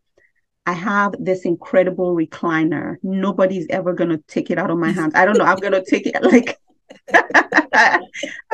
I 0.66 0.74
have 0.74 1.14
this 1.20 1.46
incredible 1.46 2.16
recliner. 2.16 2.96
Nobody's 3.04 3.68
ever 3.70 3.94
going 3.94 4.10
to 4.10 4.18
take 4.28 4.50
it 4.50 4.58
out 4.58 4.72
of 4.72 4.80
my 4.80 4.92
hands. 4.92 5.14
I 5.16 5.26
don't 5.26 5.38
know. 5.38 5.44
I'm 5.46 5.60
going 5.60 5.74
to 5.74 5.84
take 5.84 6.08
it 6.08 6.16
like, 6.24 6.58
I'm 7.14 8.00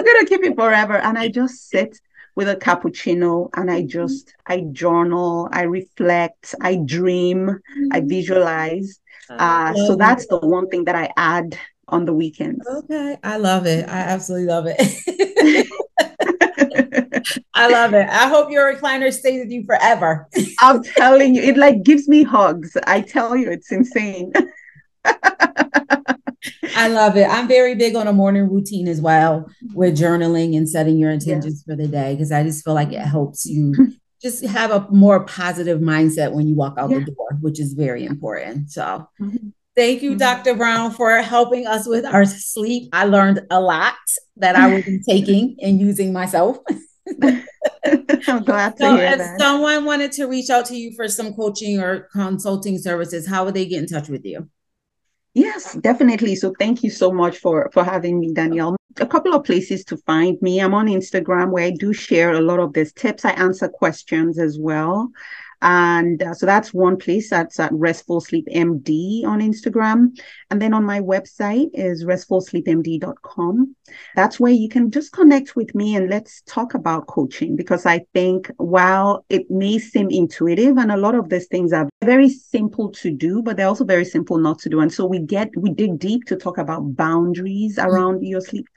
going 0.06 0.20
to 0.20 0.26
keep 0.28 0.44
it 0.44 0.56
forever. 0.56 0.98
And 0.98 1.18
I 1.18 1.30
just 1.30 1.70
sit 1.70 1.98
with 2.36 2.50
a 2.50 2.56
cappuccino 2.56 3.50
and 3.56 3.70
I 3.70 3.84
just, 3.84 4.34
I 4.46 4.62
journal, 4.72 5.48
I 5.52 5.64
reflect, 5.64 6.56
I 6.62 6.78
dream, 6.78 7.60
I 7.92 8.02
visualize. 8.02 9.00
Uh, 9.30 9.74
so 9.74 9.96
that's 9.96 10.28
the 10.28 10.40
one 10.40 10.68
thing 10.70 10.86
that 10.86 10.96
I 10.96 11.12
add 11.16 11.58
on 11.92 12.06
the 12.06 12.14
weekends. 12.14 12.66
Okay. 12.68 13.18
I 13.24 13.38
love 13.38 13.66
it. 13.66 13.88
I 13.88 14.00
absolutely 14.00 14.48
love 14.48 14.66
it. 14.68 15.68
I 17.54 17.68
love 17.68 17.94
it. 17.94 18.08
I 18.10 18.28
hope 18.28 18.50
your 18.50 18.74
recliner 18.74 19.14
stays 19.14 19.42
with 19.42 19.52
you 19.52 19.64
forever. 19.66 20.28
I'm 20.60 20.84
telling 20.84 21.36
you, 21.36 21.44
it 21.44 21.58
like 21.58 21.84
gives 21.84 22.08
me 22.08 22.24
hugs. 22.24 22.76
I 22.88 23.02
tell 23.02 23.36
you, 23.36 23.52
it's 23.52 23.72
insane. 23.72 24.34
I 26.76 26.88
love 26.88 27.18
it. 27.18 27.28
I'm 27.30 27.48
very 27.48 27.76
big 27.76 27.96
on 27.96 28.08
a 28.08 28.14
morning 28.14 28.50
routine 28.50 28.88
as 28.88 29.00
well 29.00 29.48
with 29.74 29.98
journaling 29.98 30.58
and 30.58 30.68
setting 30.68 30.98
your 30.98 31.12
intentions 31.12 31.56
yes. 31.56 31.64
for 31.64 31.76
the 31.76 31.88
day 31.88 32.16
because 32.16 32.32
I 32.32 32.44
just 32.44 32.66
feel 32.66 32.74
like 32.74 32.92
it 32.92 33.02
helps 33.02 33.46
you 33.46 33.94
just 34.22 34.44
have 34.46 34.72
a 34.72 34.88
more 34.90 35.26
positive 35.26 35.80
mindset 35.80 36.34
when 36.34 36.48
you 36.48 36.56
walk 36.56 36.76
out 36.78 36.90
yeah. 36.90 37.00
the 37.00 37.12
door, 37.12 37.38
which 37.42 37.60
is 37.60 37.74
very 37.74 38.06
important. 38.06 38.72
So, 38.72 39.08
mm-hmm. 39.20 39.50
Thank 39.76 40.02
you, 40.02 40.12
mm-hmm. 40.12 40.20
Dr. 40.20 40.56
Brown, 40.56 40.92
for 40.92 41.18
helping 41.22 41.66
us 41.66 41.88
with 41.88 42.06
our 42.06 42.26
sleep. 42.26 42.90
I 42.92 43.06
learned 43.06 43.42
a 43.50 43.60
lot 43.60 43.96
that 44.38 44.56
I 44.56 44.68
will 44.68 44.84
be 44.84 45.00
taking 45.10 45.56
and 45.62 45.80
using 45.80 46.12
myself. 46.12 46.58
I'm 47.24 48.44
glad 48.44 48.78
to 48.78 48.84
so 48.84 48.96
hear 48.96 49.06
if 49.06 49.18
that. 49.18 49.40
someone 49.40 49.86
wanted 49.86 50.12
to 50.14 50.26
reach 50.26 50.50
out 50.50 50.66
to 50.68 50.76
you 50.76 50.94
for 50.96 51.08
some 51.08 51.34
coaching 51.34 51.80
or 51.80 52.10
consulting 52.12 52.78
services, 52.78 53.28
how 53.28 53.46
would 53.46 53.54
they 53.54 53.66
get 53.66 53.82
in 53.82 53.88
touch 53.88 54.10
with 54.10 54.26
you? 54.26 54.50
Yes, 55.34 55.76
definitely. 55.76 56.36
So 56.36 56.54
thank 56.60 56.84
you 56.84 56.90
so 56.90 57.12
much 57.12 57.38
for 57.38 57.70
for 57.74 57.84
having 57.84 58.20
me, 58.20 58.34
Danielle. 58.34 58.76
A 59.00 59.06
couple 59.06 59.34
of 59.34 59.46
places 59.46 59.86
to 59.86 59.98
find 59.98 60.42
me. 60.42 60.60
I'm 60.60 60.74
on 60.74 60.88
Instagram 60.88 61.52
where 61.52 61.64
I 61.64 61.72
do 61.72 61.94
share 61.94 62.34
a 62.34 62.42
lot 62.42 62.60
of 62.60 62.74
these 62.74 62.92
tips. 62.92 63.24
I 63.24 63.32
answer 63.32 63.70
questions 63.70 64.38
as 64.38 64.60
well. 64.60 65.10
And 65.62 66.24
uh, 66.24 66.34
so 66.34 66.46
that's 66.46 66.74
one 66.74 66.98
place 66.98 67.30
that's 67.30 67.60
at 67.60 67.72
Restful 67.72 68.22
Sleep 68.22 68.48
MD 68.54 69.26
on 69.26 69.42
Instagram. 69.42 70.18
And 70.50 70.62
then 70.62 70.74
on 70.74 70.84
my 70.84 71.00
website 71.00 71.70
is 71.74 72.04
restfulsleepmd.com. 72.04 73.76
That's 74.16 74.40
where 74.40 74.52
you 74.52 74.70
can 74.70 74.90
just 74.90 75.12
connect 75.12 75.56
with 75.56 75.76
me 75.76 75.96
and 75.96 76.10
let's 76.10 76.42
talk 76.48 76.74
about 76.74 77.08
coaching 77.08 77.56
because 77.56 77.86
I 77.86 78.06
think 78.14 78.50
while 78.58 79.26
it 79.30 79.52
may 79.52 79.78
seem 79.78 80.10
intuitive 80.10 80.78
and 80.78 80.92
a 80.92 80.98
lot 80.98 81.16
of 81.16 81.30
these 81.30 81.48
things 81.48 81.74
are 81.74 81.90
very 82.04 82.30
simple 82.30 82.90
to 82.94 83.12
do, 83.12 83.42
but 83.44 83.58
they're 83.58 83.68
also 83.68 83.86
very 83.86 84.06
simple 84.06 84.38
not 84.38 84.60
to 84.60 84.70
do. 84.70 84.80
And 84.80 84.92
so 84.92 85.06
we 85.06 85.20
get, 85.20 85.50
we 85.56 85.72
dig 85.72 86.00
deep 86.00 86.26
to 86.26 86.36
talk 86.36 86.58
about 86.58 86.96
boundaries 86.96 87.78
around 87.78 88.16
mm-hmm. 88.16 88.26
your 88.26 88.42
sleep 88.42 88.68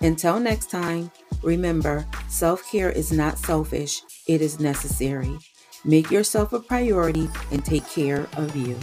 Until 0.00 0.38
next 0.38 0.70
time, 0.70 1.10
remember 1.42 2.06
self 2.28 2.70
care 2.70 2.90
is 2.90 3.12
not 3.12 3.38
selfish, 3.38 4.02
it 4.28 4.42
is 4.42 4.60
necessary. 4.60 5.38
Make 5.84 6.10
yourself 6.10 6.52
a 6.52 6.60
priority 6.60 7.28
and 7.50 7.64
take 7.64 7.88
care 7.88 8.28
of 8.36 8.54
you. 8.54 8.78